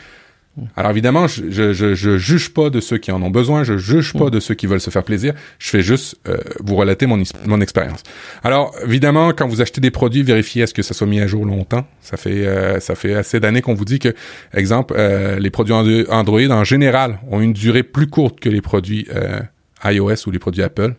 [0.77, 3.77] Alors évidemment, je, je, je, je juge pas de ceux qui en ont besoin, je
[3.77, 7.07] juge pas de ceux qui veulent se faire plaisir, je fais juste euh, vous relater
[7.07, 8.03] mon, mon expérience.
[8.43, 11.27] Alors évidemment, quand vous achetez des produits, vérifiez à ce que ça soit mis à
[11.27, 11.87] jour longtemps.
[12.01, 14.15] Ça fait euh, ça fait assez d'années qu'on vous dit que,
[14.55, 18.61] exemple, euh, les produits Andro- Android en général ont une durée plus courte que les
[18.61, 19.41] produits euh,
[19.85, 20.95] iOS ou les produits Apple.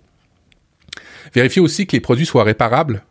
[1.33, 3.03] Vérifiez aussi que les produits soient réparables.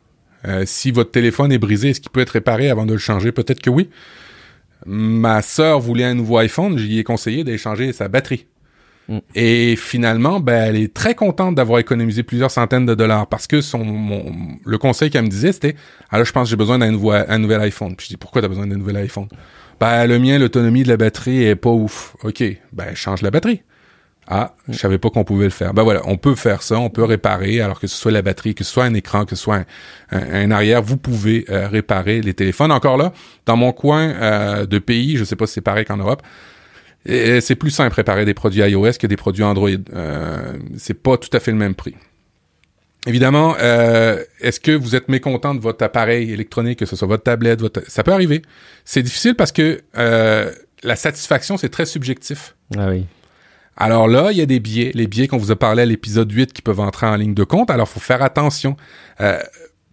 [0.46, 3.32] Euh, si votre téléphone est brisé, est-ce qu'il peut être réparé avant de le changer?
[3.32, 3.90] Peut-être que oui.
[4.86, 8.46] Ma sœur voulait un nouveau iPhone, j'y ai conseillé d'échanger sa batterie.
[9.08, 9.18] Mm.
[9.34, 13.60] Et finalement, ben, elle est très contente d'avoir économisé plusieurs centaines de dollars parce que
[13.60, 14.24] son,
[14.64, 15.76] le conseil qu'elle me disait, c'était,
[16.10, 17.96] alors ah je pense que j'ai besoin d'un nouveau, un nouvel iPhone.
[17.96, 19.28] Puis je dis, pourquoi t'as besoin d'un nouvel iPhone?
[19.80, 22.16] Ben, le mien, l'autonomie de la batterie est pas ouf.
[22.22, 22.42] OK.
[22.72, 23.62] Ben, change la batterie.
[24.30, 25.72] Ah, je savais pas qu'on pouvait le faire.
[25.72, 28.54] Ben voilà, on peut faire ça, on peut réparer, alors que ce soit la batterie,
[28.54, 29.64] que ce soit un écran, que ce soit
[30.10, 32.70] un, arrière, vous pouvez euh, réparer les téléphones.
[32.70, 33.12] Encore là,
[33.46, 36.22] dans mon coin euh, de pays, je sais pas si c'est pareil qu'en Europe,
[37.06, 39.70] c'est plus simple réparer des produits iOS que des produits Android.
[39.94, 41.94] Euh, c'est pas tout à fait le même prix.
[43.06, 47.22] Évidemment, euh, est-ce que vous êtes mécontent de votre appareil électronique, que ce soit votre
[47.22, 47.80] tablette, votre...
[47.88, 48.42] ça peut arriver.
[48.84, 50.52] C'est difficile parce que euh,
[50.82, 52.54] la satisfaction, c'est très subjectif.
[52.76, 53.06] Ah oui.
[53.80, 56.30] Alors là, il y a des biais, les biais qu'on vous a parlé à l'épisode
[56.30, 57.70] 8 qui peuvent entrer en ligne de compte.
[57.70, 58.76] Alors, faut faire attention.
[59.20, 59.38] Euh,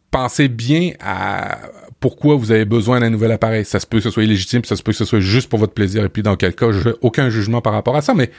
[0.09, 1.59] pensez bien à
[1.99, 3.63] pourquoi vous avez besoin d'un nouvel appareil.
[3.63, 5.59] Ça se peut que ce soit illégitime, ça se peut que ce soit juste pour
[5.59, 8.31] votre plaisir, et puis dans quel cas, je aucun jugement par rapport à ça, mais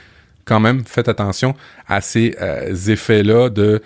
[0.43, 1.55] quand même, faites attention
[1.87, 3.81] à ces euh, effets-là de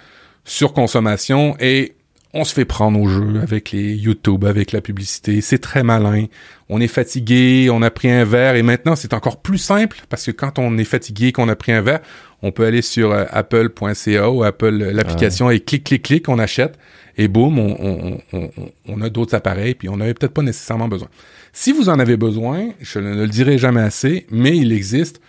[0.46, 1.94] surconsommation et
[2.34, 5.42] on se fait prendre au jeu avec les YouTube, avec la publicité.
[5.42, 6.28] C'est très malin.
[6.70, 10.26] On est fatigué, on a pris un verre et maintenant c'est encore plus simple parce
[10.26, 12.00] que quand on est fatigué, qu'on a pris un verre,
[12.42, 16.78] on peut aller sur euh, apple.ca ou Apple l'application et clic clic clic, on achète
[17.18, 21.10] et boum, on, a d'autres appareils puis on n'avait peut-être pas nécessairement besoin.
[21.52, 25.20] Si vous en avez besoin, je ne le dirai jamais assez, mais il existe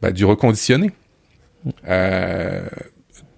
[0.00, 0.92] ben, du reconditionné.
[1.88, 2.62] Euh,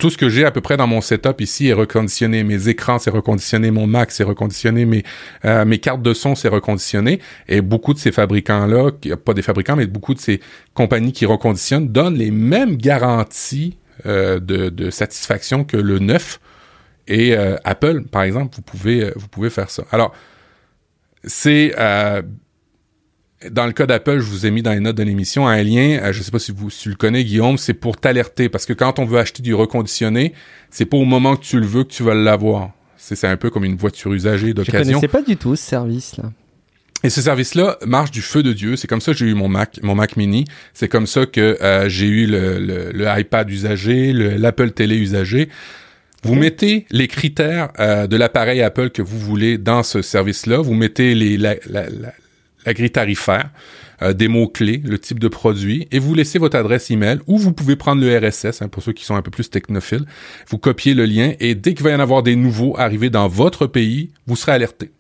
[0.03, 2.43] tout ce que j'ai à peu près dans mon setup ici est reconditionné.
[2.43, 3.71] Mes écrans, c'est reconditionné.
[3.71, 4.85] Mon Mac, c'est reconditionné.
[4.85, 5.05] Mes,
[5.45, 7.21] euh, mes cartes de son, c'est reconditionné.
[7.47, 8.91] Et beaucoup de ces fabricants-là,
[9.25, 10.41] pas des fabricants, mais beaucoup de ces
[10.75, 16.41] compagnies qui reconditionnent, donnent les mêmes garanties euh, de, de, satisfaction que le neuf.
[17.07, 19.85] Et euh, Apple, par exemple, vous pouvez, vous pouvez faire ça.
[19.93, 20.13] Alors,
[21.23, 21.77] c'est
[23.51, 26.01] dans le cas d'Apple, je vous ai mis dans les notes de l'émission un lien,
[26.03, 28.49] euh, je ne sais pas si vous si tu le connais Guillaume, c'est pour t'alerter
[28.49, 30.33] parce que quand on veut acheter du reconditionné,
[30.71, 32.71] c'est pas au moment que tu le veux que tu vas l'avoir.
[32.97, 34.79] C'est un peu comme une voiture usagée d'occasion.
[34.79, 36.31] Je connaissais pas du tout ce service là.
[37.05, 38.77] Et ce service-là marche du feu de Dieu.
[38.77, 40.45] C'est comme ça que j'ai eu mon Mac, mon Mac Mini.
[40.73, 45.49] C'est comme ça que euh, j'ai eu le, le, iPad usagé, l'Apple Télé usagé.
[46.23, 50.59] Vous mettez les critères euh, de l'appareil Apple que vous voulez dans ce service-là.
[50.59, 52.13] Vous mettez les, la, la, la
[52.67, 53.51] grille tarifaire,
[54.03, 57.53] euh, des mots-clés, le type de produit, et vous laissez votre adresse email, ou vous
[57.53, 60.07] pouvez prendre le RSS, hein, pour ceux qui sont un peu plus technophiles.
[60.49, 63.29] Vous copiez le lien, et dès qu'il va y en avoir des nouveaux arrivés dans
[63.29, 64.91] votre pays, vous serez alerté.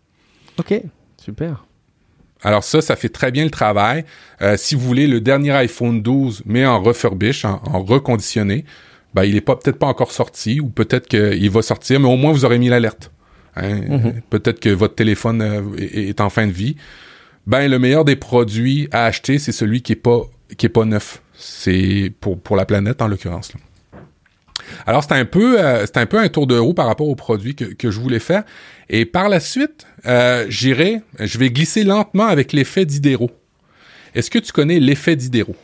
[0.58, 0.82] OK,
[1.16, 1.64] super.
[2.42, 4.04] Alors ça, ça fait très bien le travail.
[4.40, 8.64] Euh, si vous voulez le dernier iPhone 12, mais en refurbish, en, reconditionné,
[9.14, 12.16] ben, il est pas peut-être pas encore sorti, ou peut-être qu'il va sortir, mais au
[12.16, 13.12] moins vous aurez mis l'alerte.
[13.56, 13.80] Hein.
[13.80, 14.20] Mm-hmm.
[14.30, 16.76] Peut-être que votre téléphone euh, est en fin de vie
[17.46, 20.22] ben le meilleur des produits à acheter, c'est celui qui est pas
[20.56, 21.22] qui est pas neuf.
[21.34, 23.52] C'est pour pour la planète en l'occurrence.
[24.86, 27.16] Alors c'est un peu euh, c'est un peu un tour de roue par rapport aux
[27.16, 28.44] produits que, que je voulais faire.
[28.88, 33.30] Et par la suite, euh, j'irai, je vais glisser lentement avec l'effet Diderot.
[34.14, 35.56] Est-ce que tu connais l'effet Diderot?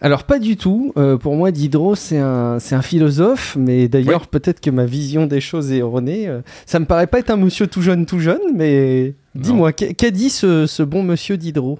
[0.00, 0.94] Alors pas du tout.
[0.96, 5.26] Euh, pour moi, Diderot, c'est un, c'est un philosophe, mais d'ailleurs peut-être que ma vision
[5.26, 6.26] des choses est erronée.
[6.64, 10.30] Ça me paraît pas être un monsieur tout jeune, tout jeune, mais dis-moi, qu'a dit
[10.30, 11.78] ce, bon monsieur Diderot?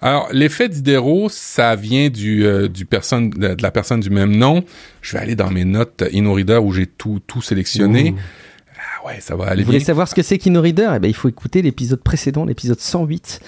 [0.00, 4.62] Alors, l'effet Diderot, ça vient du, euh, du personne, de, la personne du même nom.
[5.02, 8.14] Je vais aller dans mes notes InnoReader où j'ai tout, tout sélectionné
[9.08, 11.28] ouais, ça va aller Vous voulez savoir ce que c'est qu'InnoReader Eh ben, il faut
[11.28, 13.40] écouter l'épisode précédent, l'épisode 108.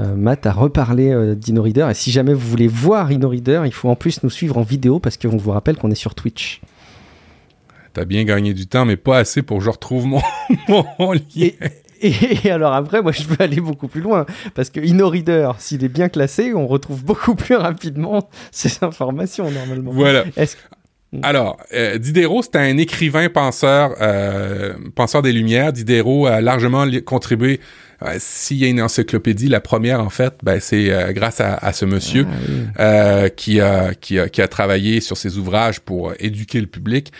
[0.00, 1.88] Euh, Matt a reparlé euh, d'InnoReader.
[1.90, 4.98] Et si jamais vous voulez voir InnoReader, il faut en plus nous suivre en vidéo
[5.00, 6.60] parce qu'on vous rappelle qu'on est sur Twitch.
[7.92, 10.22] T'as bien gagné du temps, mais pas assez pour que je retrouve mon,
[10.98, 11.18] mon lien.
[11.36, 11.56] Et,
[12.50, 16.08] alors après, moi, je veux aller beaucoup plus loin parce que InnoReader, s'il est bien
[16.08, 19.90] classé, on retrouve beaucoup plus rapidement ces informations normalement.
[19.92, 20.24] Voilà.
[20.36, 20.56] Est-ce
[21.12, 21.20] Mm.
[21.22, 25.72] Alors, euh, Diderot, c'est un écrivain penseur, euh, penseur des Lumières.
[25.72, 27.60] Diderot a largement contribué.
[28.02, 31.84] Euh, s'il y a une encyclopédie, la première en fait, ben, c'est grâce à, ce
[31.84, 32.26] monsieur
[32.76, 37.12] ah qui, a, qui, a, qui a travaillé sur ses ouvrages pour éduquer le public.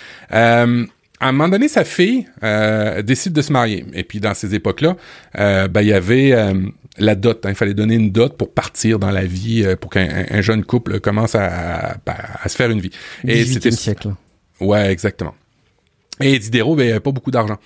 [1.21, 2.27] À un moment donné, sa fille
[3.05, 3.85] décide de se marier.
[3.93, 4.97] Et puis dans ces époques-là,
[5.35, 6.33] ben, il y avait
[6.99, 7.45] la dot.
[7.45, 7.51] Hein.
[7.51, 11.01] il fallait donner une dot pour partir dans la vie, euh, pour qu'un jeune couple
[11.01, 12.91] commence à, à, se faire une vie.
[13.27, 14.15] Et c'était siècle.
[14.61, 15.35] Ouais, exactement.
[16.21, 17.59] Et Diderot, ben, il avait pas beaucoup d'argent.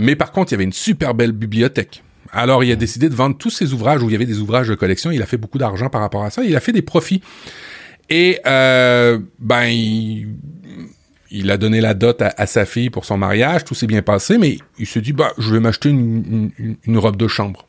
[0.00, 2.02] Mais par contre, il y avait une super belle bibliothèque.
[2.32, 4.68] Alors, il a décidé de vendre tous ses ouvrages où il y avait des ouvrages
[4.68, 5.10] de collection.
[5.10, 6.42] Il a fait beaucoup d'argent par rapport à ça.
[6.42, 7.22] Il a fait des profits.
[8.10, 10.34] Et euh, ben, il
[11.50, 14.58] a donné la dot à, sa fille pour son mariage, tout s'est bien passé, mais
[14.78, 16.50] il se dit, bah, je vais m'acheter une,
[16.84, 17.66] une, robe de chambre.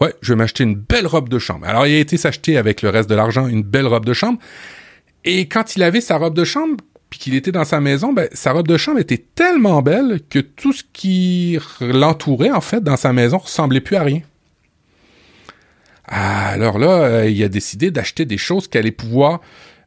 [0.00, 1.66] Ouais, je vais m'acheter une belle robe de chambre.
[1.66, 4.38] Alors, il a été s'acheter avec le reste de l'argent une belle robe de chambre.
[5.24, 6.76] Et quand il avait sa robe de chambre,
[7.10, 10.38] puis qu'il était dans sa maison, ben, sa robe de chambre était tellement belle que
[10.38, 14.22] tout ce qui l'entourait, en fait, dans sa maison, ressemblait plus à rien.
[16.08, 19.40] Alors là, euh, il a décidé d'acheter des choses qui allaient pouvoir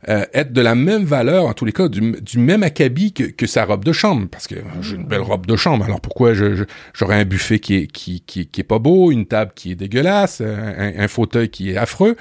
[0.07, 3.65] euh, être de la même valeur, en tous les cas, du, même acabit que, sa
[3.65, 4.27] robe de chambre.
[4.31, 7.87] Parce que j'ai une belle robe de chambre, alors pourquoi j'aurais un buffet qui est,
[7.87, 12.15] qui, qui, est pas beau, une table qui est dégueulasse, un, fauteuil qui est affreux?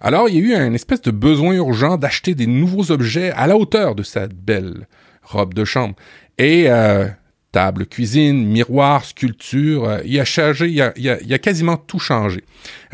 [0.00, 3.46] Alors, il y a eu un espèce de besoin urgent d'acheter des nouveaux objets à
[3.46, 4.86] la hauteur de sa belle
[5.22, 5.96] robe de chambre.
[6.38, 7.06] Et euh,
[7.52, 9.84] table, cuisine, miroir, sculpture.
[9.84, 12.44] Euh, il a changé, il a, il a, il a quasiment tout changé.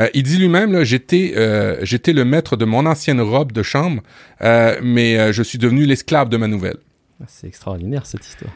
[0.01, 4.03] Euh, il dit lui-même, j'étais, euh, j'étais le maître de mon ancienne robe de chambre,
[4.41, 6.77] mais je suis devenu l'esclave de ma nouvelle.
[7.21, 8.53] Ah, c'est extraordinaire cette histoire.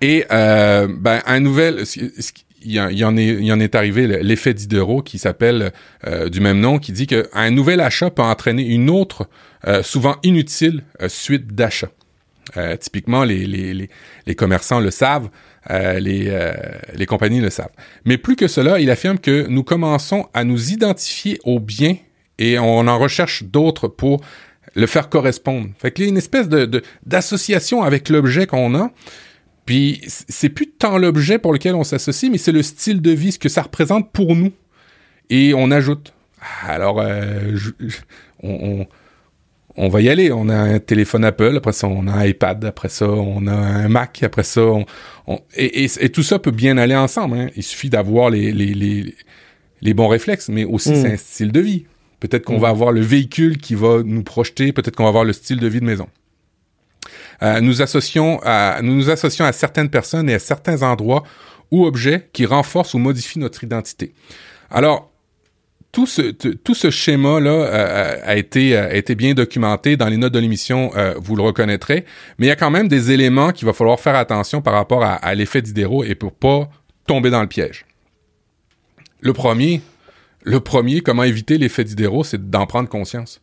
[0.00, 1.84] Et ben un nouvel,
[2.62, 5.72] il y, en est, il y en est arrivé l'effet Diderot qui s'appelle
[6.30, 9.28] du même nom, qui dit qu'un nouvel achat peut entraîner une autre,
[9.82, 11.90] souvent inutile, suite d'achats.
[12.56, 13.88] Euh, typiquement, les, les,
[14.26, 15.28] les, commerçants le savent,
[15.70, 16.52] euh, les, euh,
[16.94, 17.72] les compagnies le savent.
[18.04, 21.96] Mais plus que cela, il affirme que nous commençons à nous identifier au bien
[22.38, 24.20] et on en recherche d'autres pour
[24.74, 25.68] le faire correspondre.
[25.78, 28.90] Fait qu'il y a une espèce de, d'association avec l'objet qu'on a.
[29.66, 33.32] Puis c'est plus tant l'objet pour lequel on s'associe, mais c'est le style de vie,
[33.32, 34.52] ce que ça représente pour nous.
[35.30, 36.12] Et on ajoute.
[36.66, 37.02] Alors,
[38.42, 38.86] on
[39.76, 40.32] va y aller.
[40.32, 43.52] On a un téléphone Apple, après ça, on a un iPad, après ça, on a
[43.52, 44.84] un Mac, après ça, on,
[45.56, 47.36] et, tout ça peut bien aller ensemble.
[47.38, 47.48] Hein.
[47.56, 49.14] Il suffit d'avoir les, les,
[49.80, 50.94] les, bons réflexes, mais aussi mm.
[50.94, 51.86] c'est un style de vie.
[52.20, 52.62] Peut-être qu'on mm.
[52.62, 55.66] va avoir le véhicule qui va nous projeter, peut-être qu'on va avoir le style de
[55.66, 56.08] vie de maison.
[57.42, 61.24] Euh, nous associons à, nous nous associons à certaines personnes et à certains endroits
[61.70, 64.14] ou objets qui renforcent ou modifient notre identité.
[64.70, 65.10] Alors,
[65.94, 70.08] tout ce, tout ce schéma-là euh, euh, a, été, euh, a été bien documenté dans
[70.08, 72.04] les notes de l'émission, vous le reconnaîtrez,
[72.38, 75.04] mais il y a quand même des éléments qu'il va falloir faire attention par rapport
[75.04, 76.68] à, l'effet Diderot et pour pas
[77.06, 77.86] tomber dans le piège.
[79.20, 79.80] Le premier,
[80.42, 83.40] le premier, comment éviter l'effet Diderot, c'est d'en prendre conscience.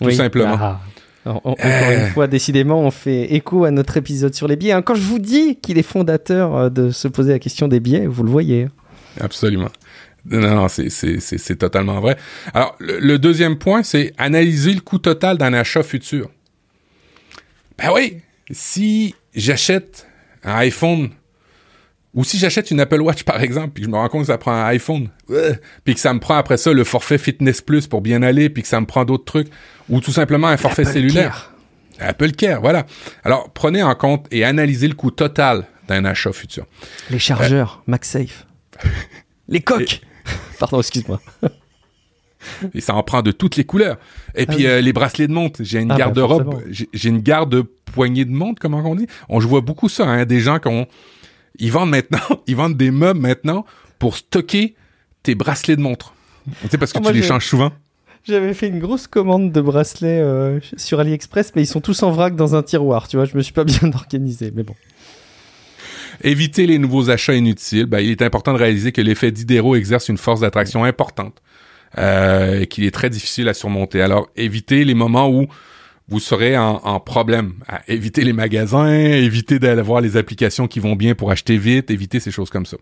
[0.00, 0.56] Tout simplement.
[0.58, 0.80] Ah.
[1.26, 1.56] encore
[1.92, 4.72] une fois, décidément, on fait écho à notre épisode sur les biais.
[4.72, 4.82] Hein.
[4.82, 8.22] Quand je vous dis qu'il est fondateur de se poser la question des biais, vous
[8.24, 8.68] le voyez.
[9.20, 9.68] Absolument.
[10.24, 12.16] Non, non, c'est totalement vrai.
[12.54, 16.30] Alors, le, deuxième point, c'est analyser le coût total d'un achat futur.
[17.78, 18.18] Ben oui,
[18.50, 20.06] si j'achète
[20.44, 21.10] un iPhone
[22.14, 24.38] ou si j'achète une Apple Watch, par exemple, puis je me rends compte que ça
[24.38, 25.08] prend un iPhone,
[25.84, 28.62] puis que ça me prend après ça le forfait Fitness Plus pour bien aller, puis
[28.62, 29.48] que ça me prend d'autres trucs,
[29.88, 31.52] ou tout simplement un forfait cellulaire.
[31.98, 32.86] Apple Care, voilà.
[33.24, 36.66] Alors, prenez en compte et analysez le coût total d'un achat futur.
[37.10, 38.46] Les chargeurs, MagSafe.
[39.48, 40.00] Les coques.
[40.58, 41.20] Pardon, excuse-moi.
[42.74, 43.98] Et ça en prend de toutes les couleurs.
[44.34, 46.58] Et ah puis euh, les bracelets de montre, j'ai une ah, garde-robe, bah,
[46.92, 49.06] j'ai une garde poignée de montre, comment on dit?
[49.28, 50.86] On je vois beaucoup ça, hein, des gens qui ont,
[51.58, 53.64] ils vendent maintenant, ils vendent des meubles maintenant
[53.98, 54.74] pour stocker
[55.22, 56.14] tes bracelets de montre.
[56.62, 57.70] Tu sais parce que ah, tu les changes souvent.
[58.24, 62.12] J'avais fait une grosse commande de bracelets euh, sur AliExpress, mais ils sont tous en
[62.12, 63.08] vrac dans un tiroir.
[63.08, 64.74] Tu vois, je me suis pas bien organisé, mais bon.
[66.22, 67.86] Éviter les nouveaux achats inutiles.
[67.86, 71.42] Ben, il est important de réaliser que l'effet Diderot exerce une force d'attraction importante
[71.98, 74.00] euh, et qu'il est très difficile à surmonter.
[74.00, 75.46] Alors, évitez les moments où
[76.08, 77.54] vous serez en, problème.
[77.88, 82.30] éviter les magasins, éviter d'avoir les applications qui vont bien pour acheter vite, éviter ces
[82.30, 82.76] choses comme ça.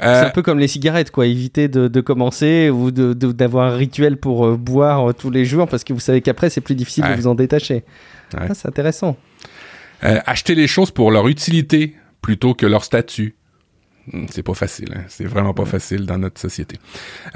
[0.00, 1.26] Euh, c'est un peu comme les cigarettes, quoi.
[1.26, 5.92] Éviter de, commencer ou d'avoir un rituel pour euh, boire tous les jours parce que
[5.92, 7.84] vous savez qu'après c'est plus difficile de vous en détacher.
[8.34, 9.16] Ah, c'est intéressant.
[10.00, 13.34] acheter les choses pour leur utilité, plutôt que leur statut.
[14.10, 15.04] Hmm, c'est pas facile, hein.
[15.08, 16.76] c'est vraiment pas facile dans notre société.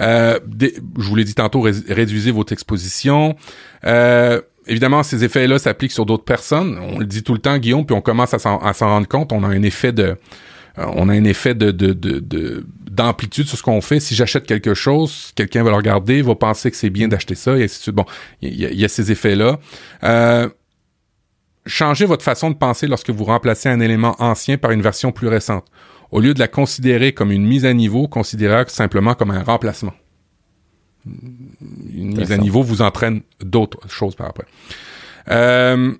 [0.00, 3.36] Euh, je vous l'ai dit tantôt, réduisez votre exposition.
[3.84, 6.78] Euh, évidemment, ces effets-là s'appliquent sur d'autres personnes.
[6.78, 9.32] On le dit tout le temps, Guillaume, puis on commence à s'en rendre compte.
[9.32, 10.16] On a un effet de,
[10.78, 11.70] euh, on a un effet de,
[12.90, 14.00] d'amplitude sur ce qu'on fait.
[14.00, 17.56] Si j'achète quelque chose, quelqu'un va le regarder, va penser que c'est bien d'acheter ça,
[17.56, 17.94] et ainsi de suite.
[17.94, 18.06] Bon,
[18.42, 19.58] il y, a ces effets-là.
[20.04, 20.48] Euh,
[21.66, 25.28] changez votre façon de penser lorsque vous remplacez un élément ancien par une version plus
[25.28, 25.66] récente.
[26.10, 29.92] Au lieu de la considérer comme une mise à niveau, considérez-la simplement comme un remplacement.
[31.04, 34.46] Une mise à niveau vous entraîne d'autres choses par après.
[35.28, 35.92] Euh,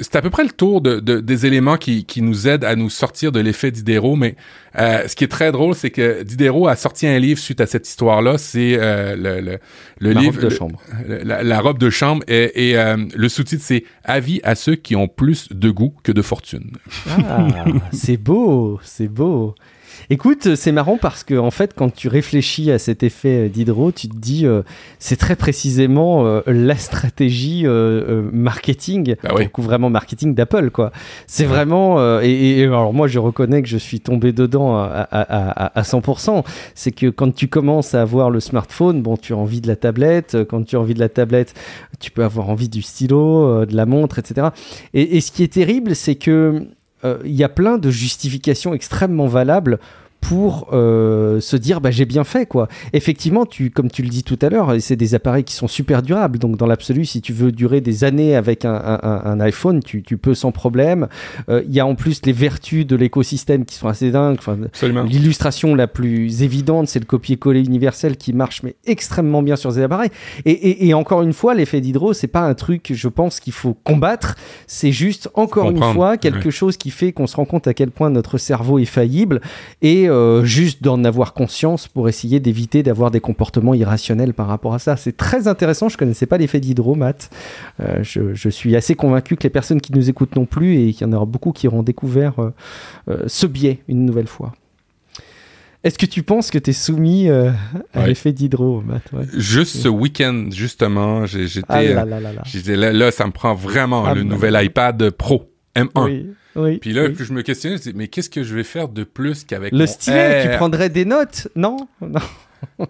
[0.00, 2.76] c'est à peu près le tour de, de- des éléments qui, qui nous aident à
[2.76, 4.14] nous sortir de l'effet Diderot.
[4.16, 4.36] Mais
[4.78, 7.66] euh, ce qui est très drôle, c'est que Diderot a sorti un livre suite à
[7.66, 8.38] cette histoire-là.
[8.38, 9.58] C'est euh, le, le,
[9.98, 10.80] le La livre robe de le- chambre.
[11.06, 14.76] le- la, la robe de chambre et, et, euh, le sous-titre c'est Avis à ceux
[14.76, 16.70] qui ont plus de goût que de fortune.
[17.08, 17.48] Ah,
[17.92, 19.54] c'est beau, c'est beau.
[20.10, 24.08] Écoute, c'est marrant parce que en fait, quand tu réfléchis à cet effet d'hydro, tu
[24.08, 24.62] te dis, euh,
[24.98, 27.70] c'est très précisément euh, la stratégie euh,
[28.08, 29.48] euh, marketing, Bah oui.
[29.48, 30.92] coup vraiment marketing d'Apple, quoi.
[31.26, 34.84] C'est vraiment, euh, et, et alors moi, je reconnais que je suis tombé dedans à,
[35.10, 36.44] à, à, à 100%.
[36.74, 39.76] C'est que quand tu commences à avoir le smartphone, bon, tu as envie de la
[39.76, 40.36] tablette.
[40.48, 41.54] Quand tu as envie de la tablette,
[42.00, 44.48] tu peux avoir envie du stylo, euh, de la montre, etc.
[44.94, 46.60] Et, et ce qui est terrible, c'est que euh,
[47.04, 49.78] il y a plein de justifications extrêmement valables
[50.20, 52.68] pour euh, se dire bah j'ai bien fait quoi.
[52.92, 56.02] Effectivement, tu comme tu le dis tout à l'heure, c'est des appareils qui sont super
[56.02, 56.38] durables.
[56.38, 59.80] Donc dans l'absolu, si tu veux durer des années avec un, un- un- un iPhone,
[59.82, 61.08] tu, tu peux sans problème.
[61.48, 64.36] Euh, Il y a en plus les vertus de l'écosystème qui sont assez dingues.
[64.38, 64.56] Enfin.
[65.08, 69.82] L'illustration la plus évidente, c'est le copier-coller universel qui marche mais extrêmement bien sur ces
[69.82, 70.10] appareils.
[70.44, 73.52] Et, et- et encore une fois, l'effet d'hydro, c'est pas un truc, je pense, qu'il
[73.52, 74.34] faut combattre.
[74.66, 77.90] C'est juste encore une fois quelque chose qui fait qu'on se rend compte à quel
[77.90, 79.40] point notre cerveau est faillible
[79.82, 84.74] et euh, juste d'en avoir conscience pour essayer d'éviter d'avoir des comportements irrationnels par rapport
[84.74, 84.96] à ça.
[84.96, 85.88] C'est très intéressant.
[85.88, 87.30] Je connaissais pas l'effet d'hydro, Matt.
[87.80, 90.92] Euh, je, je suis assez convaincu que les personnes qui nous écoutent non plus et
[90.92, 92.50] qu'il y en aura beaucoup qui auront découvert euh,
[93.10, 94.52] euh, ce biais une nouvelle fois.
[95.84, 97.50] Est-ce que tu penses que tu es soumis euh,
[97.94, 98.08] à Ouais.
[98.08, 99.02] l'effet d'hydro, Matt?
[99.12, 99.24] Ouais.
[99.36, 103.10] Juste ce week-end, justement, j'étais, Ah là là là là.
[103.12, 106.04] ça me prend vraiment Ah le nouvel iPad Pro M1.
[106.04, 106.26] Oui,
[106.58, 107.14] oui, Puis là, oui.
[107.18, 109.78] je me questionnais, je dis, mais qu'est-ce que je vais faire de plus qu'avec Le
[109.80, 110.56] mon stylet, tu Air?
[110.58, 111.48] prendrais des notes?
[111.56, 112.20] Non, non.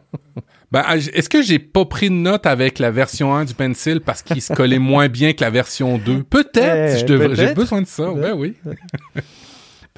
[0.71, 4.01] Ben, ah, est-ce que j'ai pas pris de note avec la version 1 du Pencil
[4.03, 6.23] parce qu'il se collait moins bien que la version 2?
[6.31, 8.37] Peut-être, Eh, j'ai besoin de ça, Peut-être.
[8.37, 8.55] oui.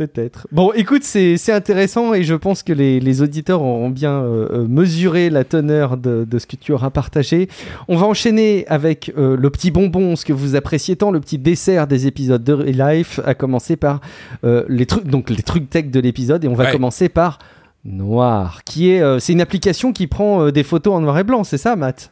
[0.01, 0.47] Peut-être.
[0.51, 4.67] Bon, écoute, c'est intéressant et je pense que les, les auditeurs auront bien euh, euh,
[4.67, 7.51] mesuré la teneur de, de ce que tu auras partagé.
[7.87, 11.37] On va enchaîner avec euh, le petit bonbon, ce que vous appréciez tant, le petit
[11.37, 14.01] dessert des épisodes de Life, à commencer par
[14.43, 16.73] euh, les trucs, donc les trucs tech de l'épisode, et on va Ouais.
[16.73, 17.39] commencer par
[17.85, 21.59] Noir, qui est, c'est une application qui prend des photos en noir et blanc, c'est
[21.59, 22.11] ça, Matt?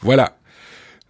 [0.00, 0.32] Voilà.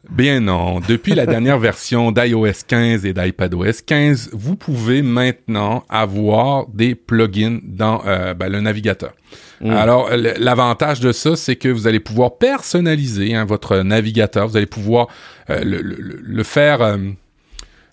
[0.08, 0.80] Bien non.
[0.80, 7.58] Depuis la dernière version d'iOS 15 et d'iPadOS 15, vous pouvez maintenant avoir des plugins
[7.62, 9.12] dans euh, ben, le navigateur.
[9.60, 9.70] Mm.
[9.72, 14.48] Alors, l'avantage de ça, c'est que vous allez pouvoir personnaliser hein, votre navigateur.
[14.48, 15.08] Vous allez pouvoir
[15.50, 16.96] euh, le, le- le faire euh,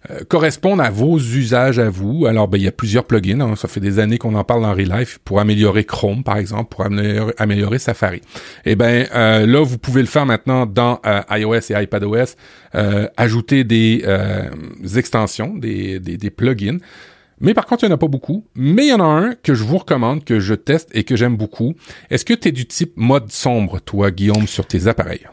[0.09, 2.25] euh, correspondre à vos usages à vous.
[2.25, 3.41] Alors, ben, il y a plusieurs plugins.
[3.41, 3.55] hein.
[3.55, 6.69] Ça fait des années qu'on en parle dans Real Life pour améliorer Chrome, par exemple,
[6.69, 6.85] pour
[7.37, 8.21] améliorer, Safari.
[8.65, 12.35] Eh ben, euh, là, vous pouvez le faire maintenant dans euh, iOS et iPadOS.
[12.75, 14.03] Euh, ajouter des
[14.95, 16.77] extensions, des, des, des plugins.
[17.39, 18.45] Mais par contre, il n'y en a pas beaucoup.
[18.55, 21.15] Mais il y en a un que je vous recommande, que je teste et que
[21.15, 21.75] j'aime beaucoup.
[22.09, 25.27] Est-ce que tu es du type mode sombre, toi, Guillaume, sur tes appareils?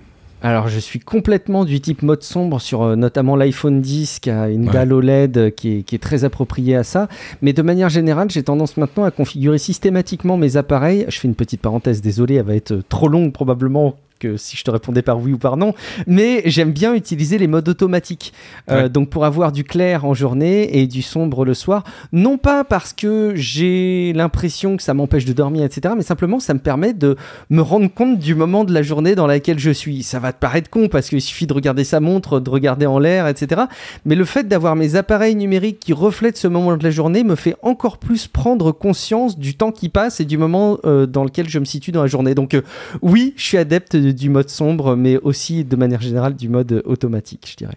[0.45, 4.51] Alors, je suis complètement du type mode sombre sur euh, notamment l'iPhone 10 qui a
[4.51, 4.73] une Ouais.
[4.75, 7.09] dalle OLED euh, qui est, qui est très appropriée à ça.
[7.41, 11.07] Mais de manière générale, j'ai tendance maintenant à configurer systématiquement mes appareils.
[11.09, 14.57] Je fais une petite parenthèse, désolé, elle va être euh, trop longue probablement que si
[14.57, 15.75] je te répondais par oui ou par non,
[16.07, 18.33] mais j'aime bien utiliser les modes automatiques.
[18.71, 18.89] Euh, Ouais.
[18.89, 22.93] Donc pour avoir du clair en journée et du sombre le soir, non pas parce
[22.93, 27.17] que j'ai l'impression que ça m'empêche de dormir, etc., mais simplement ça me permet de
[27.51, 30.03] me rendre compte du moment de la journée dans laquelle je suis.
[30.03, 32.99] Ça va te paraître con parce qu'il suffit de regarder sa montre, de regarder en
[32.99, 33.63] l'air, etc.
[34.05, 37.37] Mais le fait d'avoir mes appareils numériques qui reflètent ce moment de la journée me
[37.37, 41.49] fait encore plus prendre conscience du temps qui passe et du moment euh, dans lequel
[41.49, 42.35] je me situe dans la journée.
[42.35, 42.63] Donc euh,
[43.03, 47.47] oui, je suis adepte du mode sombre, mais aussi de manière générale du mode automatique,
[47.51, 47.77] je dirais.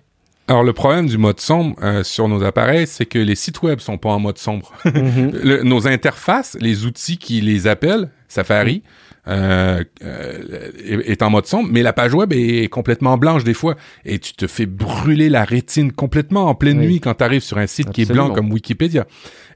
[0.50, 3.80] Alors, le problème du mode sombre euh, sur nos appareils, c'est que les sites web
[3.80, 4.72] sont pas en mode sombre.
[4.86, 5.32] Mhm.
[5.44, 8.82] Le- nos interfaces, les outils qui les appellent, Safari,
[9.28, 13.76] euh, euh, est, en mode sombre, mais la page web est complètement blanche des fois,
[14.06, 16.86] et tu te fais brûler la rétine complètement en pleine Oui.
[16.88, 19.06] nuit quand tu arrives sur un site qui est blanc comme Wikipédia.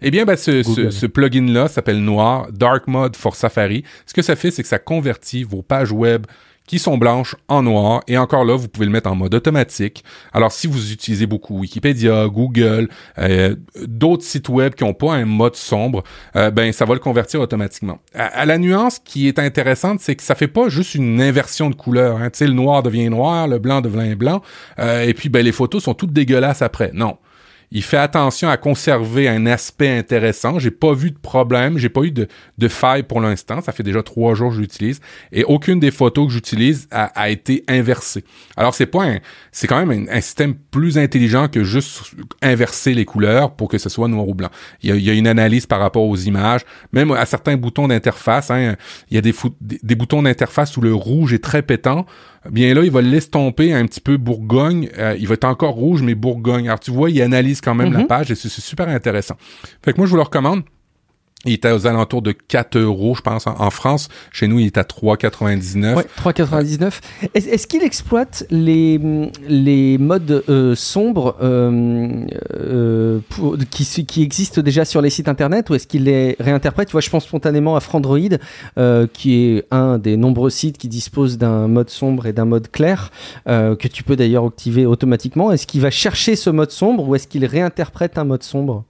[0.01, 0.91] Eh bien, ben, ce, ce, Google.
[0.91, 3.86] ce plugin-là s'appelle Noir, Dark Mode for Safari.
[4.05, 6.25] Ce que ça fait, c'est que ça convertit vos pages web
[6.72, 10.05] qui sont blanches en noir et encore là vous pouvez le mettre en mode automatique.
[10.32, 15.26] Alors si vous utilisez beaucoup Wikipédia, Google, euh, d'autres sites web qui n'ont pas un
[15.26, 16.01] mode sombre,
[16.38, 17.99] euh, ben ça va le convertir automatiquement.
[18.13, 21.76] À, la nuance qui est intéressante, c'est que ça fait pas juste une inversion de
[21.76, 22.22] couleur.
[22.22, 22.30] Hein.
[22.30, 24.41] Tu sais, le noir devient noir, le blanc devient blanc,
[24.80, 26.91] euh, et puis ben les photos sont toutes dégueulasses après.
[26.93, 27.17] Non.
[27.72, 30.59] Il fait attention à conserver un aspect intéressant.
[30.59, 32.28] J'ai pas vu de problème, j'ai pas eu de,
[32.67, 33.61] faille pour l'instant.
[33.61, 34.99] Ça fait déjà trois jours que je l'utilise
[35.32, 38.26] et aucune des photos que j'utilise a, été inversée.
[38.57, 39.19] Alors c'est pas un,
[39.51, 42.11] c'est quand même un, système plus intelligent que juste
[42.41, 44.49] inverser les couleurs pour que ce soit noir ou blanc.
[44.84, 46.61] Il y a, une analyse par rapport aux images,
[46.91, 48.51] même à certains boutons d'interface.
[48.51, 48.76] Hein,
[49.09, 52.05] il y a des boutons d'interface où le rouge est très pétant
[52.50, 54.89] bien là, il va l'estomper un petit peu Bourgogne.
[54.98, 56.68] Euh, il va être encore rouge, mais Bourgogne.
[56.68, 58.08] Alors, tu vois, il analyse quand même la mhm.
[58.08, 59.36] page et c'est super intéressant.
[59.84, 60.64] Fait que moi, je vous le recommande.
[61.46, 64.10] Il était aux alentours de 4 euros, je pense, en, France.
[64.32, 65.96] Chez nous, il est à 3,99.
[65.96, 67.00] Ouais, 3,99.
[67.34, 69.00] Est-ce qu'il exploite les,
[69.48, 73.20] les modes euh, sombres euh, euh,
[73.72, 76.89] qui, qui existent déjà sur les sites internet ou est-ce qu'il les réinterprète?
[76.89, 78.20] Tu vois, je pense spontanément à Frandroid,
[79.14, 83.10] qui est un des nombreux sites qui dispose d'un mode sombre et d'un mode clair,
[83.46, 85.52] que tu peux d'ailleurs activer automatiquement.
[85.52, 88.84] Est-ce qu'il va chercher ce mode sombre ou est-ce qu'il réinterprète un mode sombre?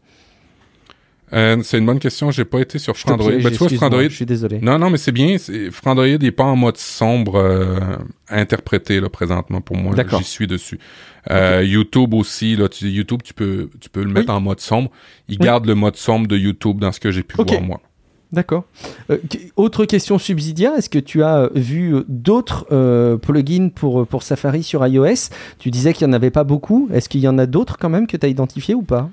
[1.33, 2.31] Euh, c'est une bonne question.
[2.31, 3.31] J'ai pas été sur Frandroid.
[3.31, 4.03] Ben, tu vois, Frandroid.
[4.03, 4.59] Je suis désolé.
[4.61, 5.37] Non, non, mais c'est bien.
[5.71, 7.79] Frandroid n'est pas en mode sombre euh,
[8.29, 9.95] interprété là présentement pour moi.
[10.17, 10.79] J'y suis dessus.
[11.29, 12.55] Euh, YouTube aussi.
[12.55, 14.91] Là, tu, YouTube, tu peux, tu peux le mettre en mode sombre.
[15.29, 17.79] Il garde le mode sombre de YouTube dans ce que j'ai pu voir moi.
[18.33, 18.63] D'accord.
[19.09, 19.17] Euh,
[19.57, 22.65] autre question subsidiaire, est-ce que tu as vu d'autres
[23.17, 25.29] plugins pour, pour Safari sur iOS?
[25.59, 26.89] Tu disais qu'il n'y en avait pas beaucoup.
[26.93, 29.09] Est-ce qu'il y en a d'autres quand même que tu as identifié ou pas?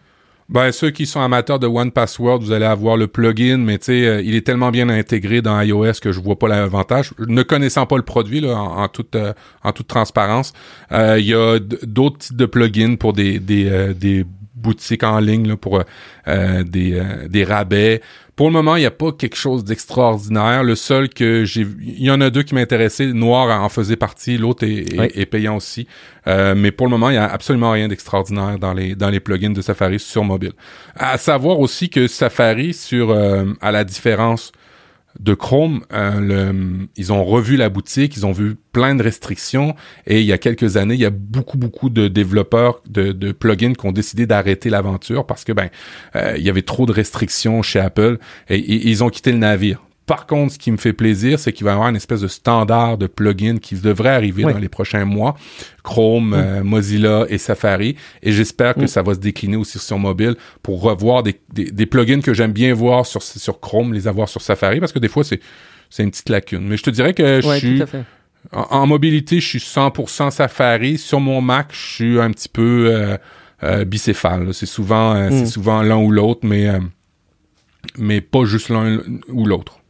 [0.49, 3.87] Ben, ceux qui sont amateurs de One Password, vous allez avoir le plugin, mais tu
[3.87, 7.13] sais, euh, il est tellement bien intégré dans iOS que je vois pas l'avantage.
[7.19, 10.55] Ne connaissant pas le produit là, en, toute euh, en toute transparence,
[10.93, 14.25] euh, il y a d'autres types de plugins pour des des, des
[14.55, 15.83] boutiques en ligne là, pour
[16.27, 18.01] des des rabais
[18.39, 20.63] pour le moment, il n'y a pas quelque chose d'extraordinaire.
[20.63, 23.09] Le seul que j'ai, il y en a deux qui m'intéressaient.
[23.09, 25.89] Noir en faisait partie, l'autre est, payant aussi.
[26.29, 29.19] Euh, mais pour le moment, il n'y a absolument rien d'extraordinaire dans les dans les
[29.19, 30.53] plugins de Safari sur mobile.
[30.95, 34.53] À savoir aussi que Safari, sur euh, à la différence
[35.21, 39.75] de Chrome, euh, ils ont revu la boutique, ils ont vu plein de restrictions
[40.07, 43.75] et il y a quelques années, il y a beaucoup beaucoup de développeurs de, plugins
[43.75, 45.71] qui ont décidé d'arrêter l'aventure parce que ben
[46.17, 49.83] euh, il y avait trop de restrictions chez Apple et ils ont quitté le navire.
[50.09, 52.29] Par contre, ce qui me fait plaisir, c'est qu'il va y avoir une espèce de
[52.29, 55.37] standard de plugin qui devrait arriver dans les prochains mois.
[55.85, 57.95] Chrome, euh, Mozilla et Safari.
[58.23, 62.23] Et j'espère que ça va se décliner aussi sur mobile pour revoir des, des, plugins
[62.23, 65.25] que j'aime bien voir sur, sur Chrome, les avoir sur Safari, parce que des fois,
[65.25, 65.41] c'est,
[65.91, 66.67] c'est une petite lacune.
[66.67, 67.83] Mais je te dirais que je suis...
[68.53, 70.97] En, mobilité, je suis 100% Safari.
[70.97, 73.19] Sur mon Mac, je suis un petit peu euh,
[73.63, 74.55] euh, bicéphale.
[74.55, 75.47] C'est souvent, c'est mm.
[75.47, 76.71] souvent l'un ou l'autre, mais
[77.99, 79.81] mais pas juste l'un ou l'autre.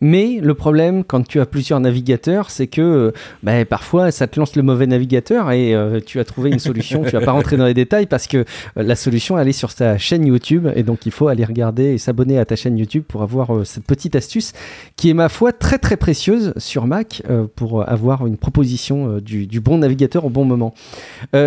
[0.00, 3.12] Mais le problème, quand tu as plusieurs navigateurs, c'est que euh,
[3.42, 7.02] bah, parfois ça te lance le mauvais navigateur et euh, tu as trouvé une solution.
[7.04, 8.44] tu vas pas rentrer dans les détails parce que euh,
[8.76, 11.98] la solution elle est sur ta chaîne YouTube et donc il faut aller regarder et
[11.98, 14.52] s'abonner à ta chaîne YouTube pour avoir cette petite astuce
[14.96, 17.22] qui est ma foi très très précieuse sur Mac
[17.56, 20.74] pour avoir une proposition du, bon navigateur au bon moment.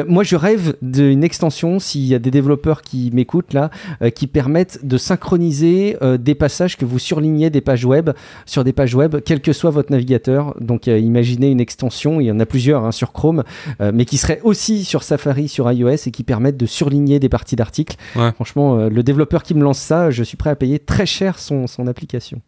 [0.08, 3.70] moi je rêve d'une extension s'il y a des développeurs qui m'écoutent là
[4.16, 8.12] qui permettent de synchroniser des passages que vous surlignez des pages web
[8.46, 10.56] sur des pages web, quel que soit votre navigateur.
[10.60, 13.44] Donc euh, imaginez une extension, il y en a plusieurs hein, sur Chrome,
[13.82, 17.30] euh, mais qui serait aussi sur Safari, sur iOS et qui permettent de surligner des
[17.30, 17.98] parties d'articles.
[18.36, 21.40] Franchement, euh, le développeur qui me lance ça, je suis prêt à payer très cher
[21.40, 22.42] son, application.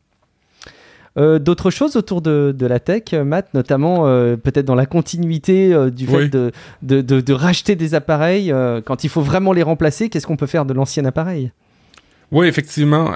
[1.17, 6.51] D'autres choses autour de, la tech, Matt, notamment peut-être dans la continuité du fait de,
[6.82, 8.53] de, racheter des appareils
[8.86, 11.51] quand il faut vraiment les remplacer, qu'est-ce qu'on peut faire de l'ancien appareil?
[12.32, 13.11] Oui, effectivement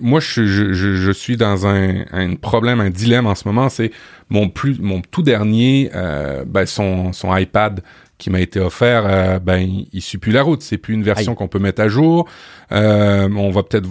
[0.00, 3.68] moi, je, je, je, suis dans un, un, problème, un dilemme en ce moment.
[3.68, 3.90] C'est
[4.28, 7.82] mon plus, mon tout dernier, euh, ben son, son iPad
[8.18, 10.62] qui m'a été offert, euh, ben il, suit plus la route.
[10.62, 12.26] C'est plus une version qu'on peut mettre à jour.
[12.72, 13.88] Euh, on va peut-être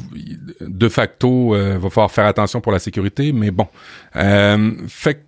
[0.62, 3.68] de facto, euh, va falloir faire attention pour la sécurité, mais bon.
[4.16, 5.25] Euh, fait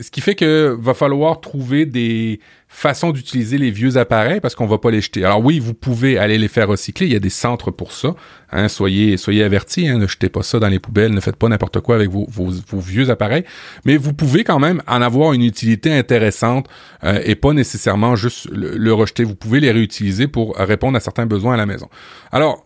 [0.00, 4.66] ce qui fait que va falloir trouver des façons d'utiliser les vieux appareils parce qu'on
[4.66, 5.24] va pas les jeter.
[5.24, 7.06] Alors oui, vous pouvez aller les faire recycler.
[7.06, 8.14] Il y a des centres pour ça.
[8.52, 9.88] Hein, soyez, soyez avertis.
[9.88, 11.12] Hein, ne jetez pas ça dans les poubelles.
[11.12, 12.28] Ne faites pas n'importe quoi avec vos,
[12.72, 13.44] vieux appareils.
[13.84, 16.68] Mais vous pouvez quand même en avoir une utilité intéressante
[17.04, 19.24] euh, et pas nécessairement juste le rejeter.
[19.24, 21.88] Vous pouvez les réutiliser pour répondre à certains besoins à la maison.
[22.32, 22.64] Alors,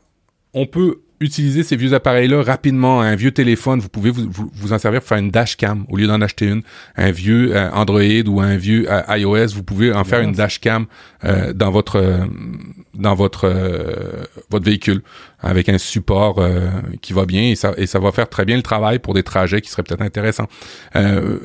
[0.54, 3.00] on peut utiliser ces vieux appareils-là rapidement.
[3.00, 6.06] Un vieux téléphone, vous pouvez vous, vous, en servir pour faire une dashcam au lieu
[6.06, 6.62] d'en acheter une.
[6.96, 10.86] Un vieux euh, Android ou un vieux euh, iOS, vous pouvez en faire une dashcam
[11.24, 12.26] euh, dans votre
[12.94, 15.02] dans votre euh, votre véhicule
[15.40, 16.68] avec un support euh,
[17.00, 19.22] qui va bien et ça et ça va faire très bien le travail pour des
[19.22, 20.46] trajets qui seraient peut-être intéressants
[20.96, 21.38] euh,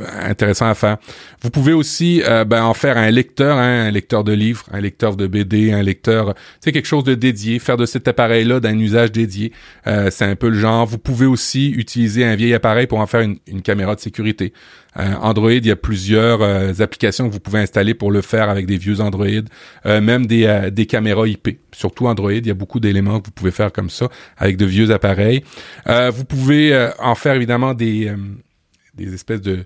[0.60, 0.98] à faire.
[1.42, 5.16] Vous pouvez aussi ben, en faire un lecteur, hein, un lecteur de livres, un lecteur
[5.16, 9.12] de BD, un lecteur, c'est quelque chose de dédié, faire de cet appareil-là d'un usage
[9.12, 9.52] dédié.
[9.86, 10.86] c'est un peu le genre.
[10.86, 14.54] Vous pouvez aussi utiliser un vieil appareil pour en faire une, une caméra de sécurité.
[14.98, 18.50] Euh, Android, il y a plusieurs euh, applications que vous pouvez installer pour le faire
[18.50, 19.28] avec des vieux Android,
[19.86, 21.60] euh, même des, des caméras IP.
[21.72, 24.66] Surtout Android, il y a beaucoup d'éléments que vous pouvez faire comme ça avec de
[24.66, 25.44] vieux appareils.
[25.86, 28.12] vous pouvez en faire évidemment des,
[28.96, 29.66] des espèces de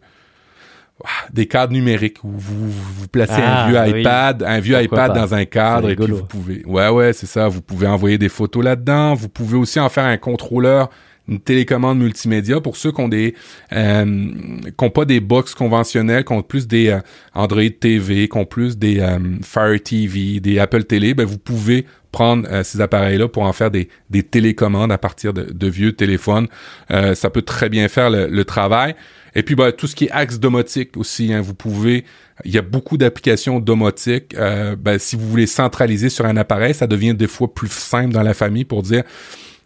[1.32, 5.34] des cadres numériques où vous vous placez un ah, vieux iPad, un vieux iPad dans
[5.34, 8.64] un cadre et puis vous pouvez ouais ouais, c'est ça, vous pouvez envoyer des photos
[8.64, 10.90] là-dedans, vous pouvez aussi en faire un contrôleur
[11.32, 13.34] une télécommande multimédia pour ceux qui ont des
[13.74, 14.30] euh,
[14.78, 17.00] qui ont pas des box conventionnelles, qui ont plus des euh,
[17.34, 21.86] Android TV, qui ont plus des euh, Fire TV, des Apple Télé, ben vous pouvez
[22.12, 26.48] prendre euh, ces appareils-là pour en faire des, des télécommandes à partir de, vieux téléphones.
[26.90, 28.96] ça peut très bien faire le, travail.
[29.34, 32.04] Et puis ben, tout ce qui est axe domotique aussi, hein, vous pouvez,
[32.44, 34.36] il y a beaucoup d'applications domotiques.
[34.36, 38.24] ben, si vous voulez centraliser sur un appareil, ça devient des fois plus simple dans
[38.24, 39.04] la famille pour dire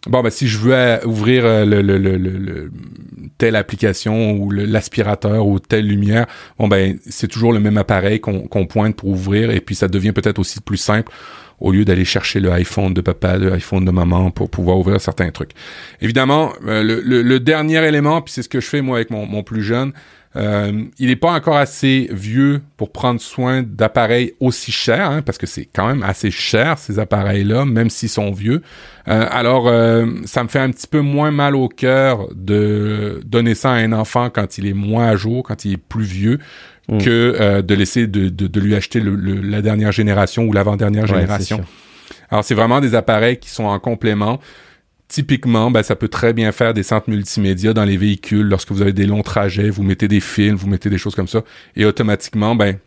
[0.06, 2.70] bon, ben, si je veux euh, ouvrir euh, le, le, le,
[3.38, 6.26] telle application ou l'aspirateur ou telle lumière,
[6.58, 10.12] bon, ben, c'est toujours le même appareil qu'on pointe pour ouvrir et puis ça devient
[10.12, 11.12] peut-être aussi plus simple
[11.60, 15.00] au lieu d'aller chercher le iPhone de papa, le iPhone de maman pour pouvoir ouvrir
[15.00, 15.52] certains trucs.
[16.00, 19.42] Évidemment, euh, le, dernier élément, puis c'est ce que je fais moi avec mon, mon
[19.42, 19.92] plus jeune,
[20.36, 25.38] euh, il n'est pas encore assez vieux pour prendre soin d'appareils aussi chers, hein, parce
[25.38, 28.62] que c'est quand même assez cher ces appareils-là, même s'ils sont vieux.
[29.08, 33.54] Euh, alors, euh, ça me fait un petit peu moins mal au cœur de donner
[33.54, 36.38] ça à un enfant quand il est moins à jour, quand il est plus vieux,
[36.88, 36.98] mm.
[36.98, 41.64] que de laisser de, lui acheter la dernière génération ou l'avant-dernière génération.
[42.30, 44.40] Alors, c'est vraiment des appareils qui sont en complément.
[45.08, 48.46] Typiquement, ben, ça peut très bien faire des centres multimédia dans les véhicules.
[48.46, 51.28] Lorsque vous avez des longs trajets, vous mettez des films, vous mettez des choses comme
[51.28, 51.42] ça,
[51.76, 52.78] et automatiquement, ben,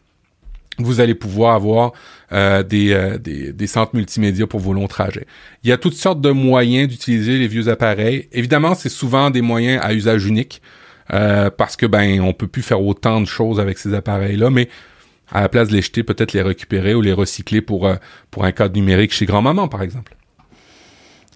[0.80, 1.94] vous allez pouvoir avoir
[2.32, 5.26] euh, euh, des, des, centres multimédia pour vos longs trajets.
[5.64, 8.28] Il y a toutes sortes de moyens d'utiliser les vieux appareils.
[8.32, 10.62] Évidemment, c'est souvent des moyens à usage unique
[11.12, 14.70] euh, parce que ben on peut plus faire autant de choses avec ces appareils-là, mais
[15.32, 17.90] à la place de les jeter, peut-être les récupérer ou les recycler pour
[18.32, 20.16] pour un cadre numérique chez grand-maman, par exemple.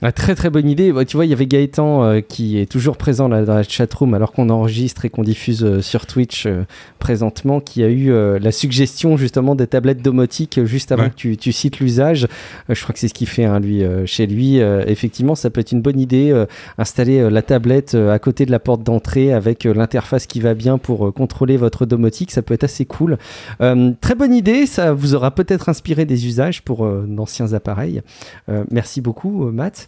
[0.01, 0.91] Ah, très très bonne idée.
[1.07, 4.13] tu vois, il y avait Gaëtan euh, qui est toujours présent là, dans la chatroom
[4.13, 6.63] alors qu'on enregistre et qu'on diffuse euh, sur Twitch euh,
[6.99, 11.51] présentement, qui a eu la suggestion justement des tablettes domotiques juste avant que tu, tu
[11.51, 12.27] cites l'usage.
[12.69, 14.57] je crois que c'est ce qu'il fait hein, lui chez lui.
[14.57, 16.45] effectivement, ça peut être une bonne idée.
[16.77, 21.13] installer la tablette à côté de la porte d'entrée avec l'interface qui va bien pour
[21.13, 23.17] contrôler votre domotique, ça peut être assez cool.
[23.59, 24.65] très bonne idée.
[24.65, 28.01] Ça vous aura peut-être inspiré des usages pour d'anciens appareils.
[28.71, 29.82] merci beaucoup, Matt.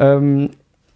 [0.00, 0.48] Euh,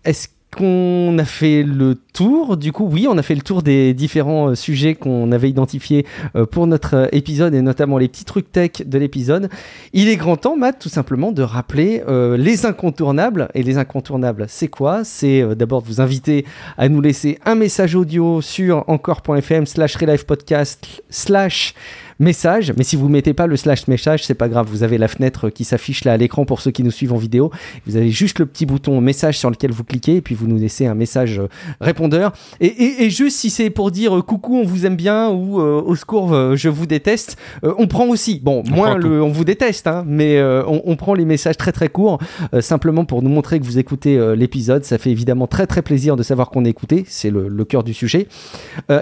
[0.05, 3.93] est-ce qu'on a fait le tour Du coup, oui, on a fait le tour des
[3.93, 8.51] différents euh, sujets qu'on avait identifiés euh, pour notre épisode et notamment les petits trucs
[8.51, 9.51] tech de l'épisode.
[9.93, 12.03] Il est grand temps, Matt, tout simplement, de rappeler
[12.39, 13.49] les incontournables.
[13.55, 15.05] Et les incontournables, c'est quoi?
[15.05, 16.45] C'est d'abord de vous inviter
[16.79, 21.75] à nous laisser un message audio sur encore.fm slash podcast slash
[22.19, 22.73] message.
[22.77, 24.67] Mais si vous mettez pas le slash message, c'est pas grave.
[24.71, 27.19] Vous avez la fenêtre qui s'affiche là à l'écran pour ceux qui nous suivent en
[27.19, 27.51] vidéo.
[27.87, 30.59] Vous avez juste le petit bouton message sur lequel vous cliquez et puis vous nous
[30.59, 31.49] laissez un message euh,
[31.81, 32.33] répondeur.
[32.61, 35.95] Et, juste si c'est pour dire euh, coucou, on vous aime bien ou euh, au
[35.95, 38.41] secours, je vous déteste, on prend aussi.
[38.43, 42.19] Bon, moins le on vous déteste, hein, mais on, prend les messages très très courts
[42.61, 44.85] simplement pour nous montrer que vous écoutez l'épisode.
[44.85, 47.05] Ça fait évidemment très très plaisir de savoir qu'on est écouté.
[47.07, 48.29] C'est le, le cœur du sujet.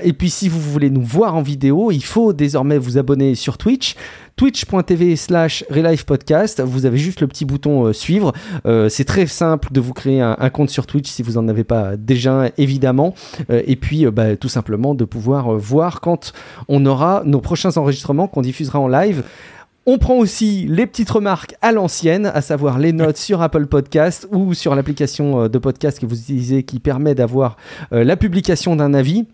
[0.03, 3.35] et puis si vous voulez nous voir en vidéo, il faut désormais vous abonner abonner
[3.35, 3.97] sur Twitch
[4.37, 5.65] twitch.tv slash
[6.07, 6.61] podcast.
[6.61, 8.33] Vous avez juste le petit bouton euh, suivre.
[8.67, 11.65] Euh, c'est très simple de vous créer un, compte sur Twitch si vous n'en avez
[11.65, 13.15] pas déjà, évidemment.
[13.51, 16.33] Euh, et puis, bah, tout simplement, de pouvoir voir quand
[16.69, 19.23] on aura nos prochains enregistrements qu'on diffusera en live.
[19.87, 24.27] On prend aussi les petites remarques à l'ancienne, à savoir les notes sur Apple Podcast
[24.33, 27.59] ou sur l'application de podcast que vous utilisez qui permet d'avoir
[27.91, 29.27] la publication d'un avis.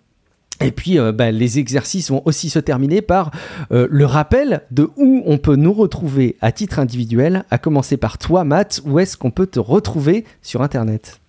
[0.61, 3.31] Et puis, euh, bah, les exercices vont aussi se terminer par
[3.73, 8.19] euh, le rappel de où on peut nous retrouver à titre individuel, à commencer par
[8.19, 11.20] toi, Matt, où est-ce qu'on peut te retrouver sur Internet?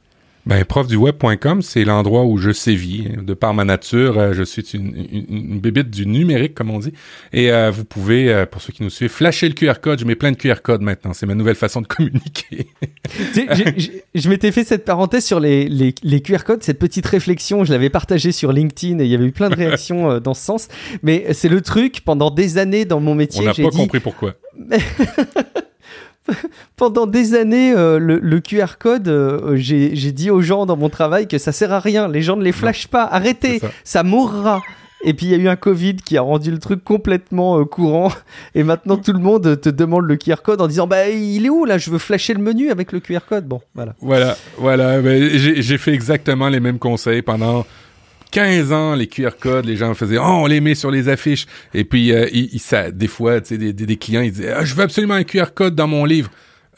[0.45, 3.09] Ben, profduweb.com, c'est l'endroit où je sévis.
[3.21, 6.93] De par ma nature, euh, je suis une, une, bébite du numérique, comme on dit.
[7.31, 9.99] Et euh, vous pouvez, euh, pour ceux qui nous suivent, flasher le QR code.
[9.99, 11.13] Je mets plein de QR codes maintenant.
[11.13, 12.67] C'est ma nouvelle façon de communiquer.
[14.15, 17.63] je m'étais fait cette parenthèse sur les, les, les, QR codes, cette petite réflexion.
[17.63, 20.43] Je l'avais partagée sur LinkedIn et il y avait eu plein de réactions dans ce
[20.43, 20.67] sens.
[21.03, 24.33] Mais c'est le truc, pendant des années dans mon métier, On n'a pas compris pourquoi.
[26.75, 30.77] pendant des années, euh, le, le QR code, euh, j'ai j'ai dit aux gens dans
[30.77, 32.07] mon travail que ça sert à rien.
[32.07, 33.03] Les gens ne les flashent pas.
[33.03, 33.69] Arrêtez, ça.
[33.83, 34.03] ça.
[34.03, 34.61] mourra.
[35.03, 37.65] Et puis il y a eu un Covid qui a rendu le truc complètement euh,
[37.65, 38.11] courant.
[38.55, 41.49] Et maintenant tout le monde te demande le QR code en disant Bah il est
[41.49, 41.77] où là?
[41.79, 43.45] Je veux flasher le menu avec le QR code.
[43.45, 43.95] Bon, voilà.
[43.99, 45.01] Voilà, voilà.
[45.01, 47.65] Ben, j'ai j'ai fait exactement les mêmes conseils pendant
[48.31, 48.95] 15 ans.
[48.95, 51.45] Les QR codes, les gens faisaient, oh, on les met sur les affiches.
[51.73, 54.31] Et puis, euh, ils- ils- ça, des fois, tu sais, des, des, des clients, ils
[54.31, 56.29] disaient, ah, je veux absolument un QR code dans mon livre.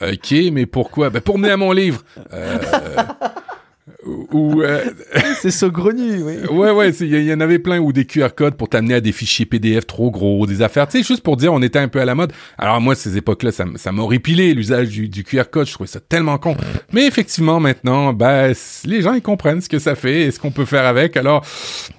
[0.01, 1.09] Ok, mais pourquoi?
[1.09, 2.03] Ben, pour mener à mon livre.
[2.33, 2.57] Euh,
[4.05, 4.83] ou, euh,
[5.41, 6.33] C'est saugrenu, oui.
[6.51, 9.01] ouais, ouais, il y, y en avait plein ou des QR codes pour t'amener à
[9.01, 11.87] des fichiers PDF trop gros, des affaires, tu sais, juste pour dire on était un
[11.87, 12.33] peu à la mode.
[12.57, 15.67] Alors moi, ces époques-là, ça, ça m'a horripilé l'usage du, du QR code.
[15.67, 16.55] Je trouvais ça tellement con.
[16.91, 18.53] Mais effectivement, maintenant, ben,
[18.85, 21.15] les gens ils comprennent ce que ça fait et ce qu'on peut faire avec.
[21.17, 21.45] Alors,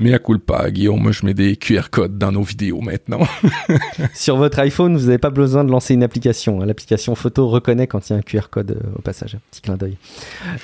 [0.01, 3.21] mais à coup pas, Guillaume, moi je mets des QR codes dans nos vidéos maintenant.
[4.15, 6.61] Sur votre iPhone, vous n'avez pas besoin de lancer une application.
[6.61, 6.67] hein.
[6.67, 9.37] L'application photo reconnaît quand il y a un QR code euh, au passage.
[9.51, 9.97] Petit clin d'œil.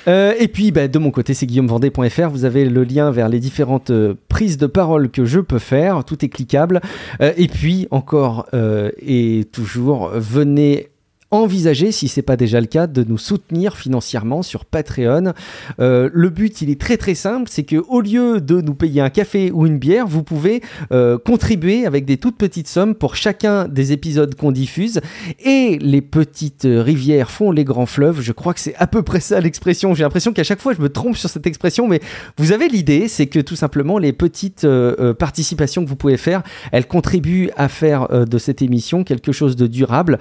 [0.07, 2.29] Euh, et puis, bah, de mon côté, c'est guillaumevendée.fr.
[2.29, 6.03] Vous avez le lien vers les différentes euh, prises de parole que je peux faire.
[6.03, 6.81] Tout est cliquable.
[7.21, 10.89] Euh, et puis, encore euh, et toujours, venez
[11.31, 15.33] envisager, si c'est pas déjà le cas, de nous soutenir financièrement sur Patreon.
[15.79, 19.01] Euh, le but, il est très très simple, c'est que au lieu de nous payer
[19.01, 20.61] un café ou une bière, vous pouvez
[20.91, 24.99] euh, contribuer avec des toutes petites sommes pour chacun des épisodes qu'on diffuse.
[25.43, 28.19] Et les petites rivières font les grands fleuves.
[28.19, 29.93] Je crois que c'est à peu près ça l'expression.
[29.93, 32.01] J'ai l'impression qu'à chaque fois, je me trompe sur cette expression, mais
[32.37, 36.43] vous avez l'idée, c'est que tout simplement, les petites euh, participations que vous pouvez faire,
[36.73, 40.19] elles contribuent à faire de cette émission quelque chose de durable.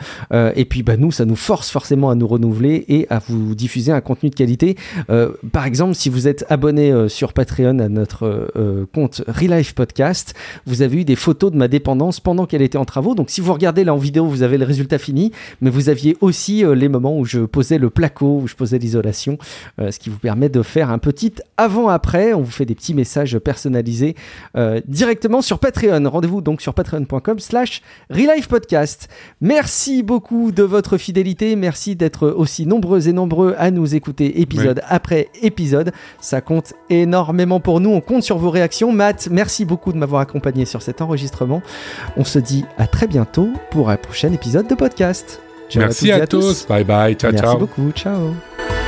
[0.54, 3.90] Et puis, bah, nous, ça nous force forcément à nous renouveler et à vous diffuser
[3.90, 4.76] un contenu de qualité.
[5.10, 9.74] Euh, par exemple, si vous êtes abonné euh, sur Patreon à notre euh, compte Relife
[9.74, 10.34] Podcast,
[10.66, 13.14] vous avez eu des photos de ma dépendance pendant qu'elle était en travaux.
[13.14, 16.16] Donc, si vous regardez là en vidéo, vous avez le résultat fini, mais vous aviez
[16.20, 19.38] aussi les moments où je posais le placo, où je posais l'isolation,
[19.78, 22.34] ce qui vous permet de faire un petit avant-après.
[22.34, 24.14] On vous fait des petits messages personnalisés
[24.86, 26.08] directement sur Patreon.
[26.08, 29.08] Rendez-vous donc sur patreon.com slash Relife Podcast.
[29.40, 31.56] Merci beaucoup de votre fidélité.
[31.56, 35.92] Merci d'être aussi nombreux et nombreux à nous écouter épisode après épisode.
[36.20, 37.90] Ça compte énormément pour nous.
[37.90, 38.92] On compte sur vos réactions.
[38.92, 41.62] Matt, merci beaucoup de m'avoir accompagné sur cet enregistrement.
[42.16, 45.40] On se dit à très bientôt pour un prochain épisode de podcast.
[45.68, 46.66] Ciao Merci à, tous.
[46.66, 47.14] Bye bye.
[47.14, 47.58] Ciao, Merci ciao.
[47.58, 47.90] beaucoup.
[47.92, 48.79] Ciao.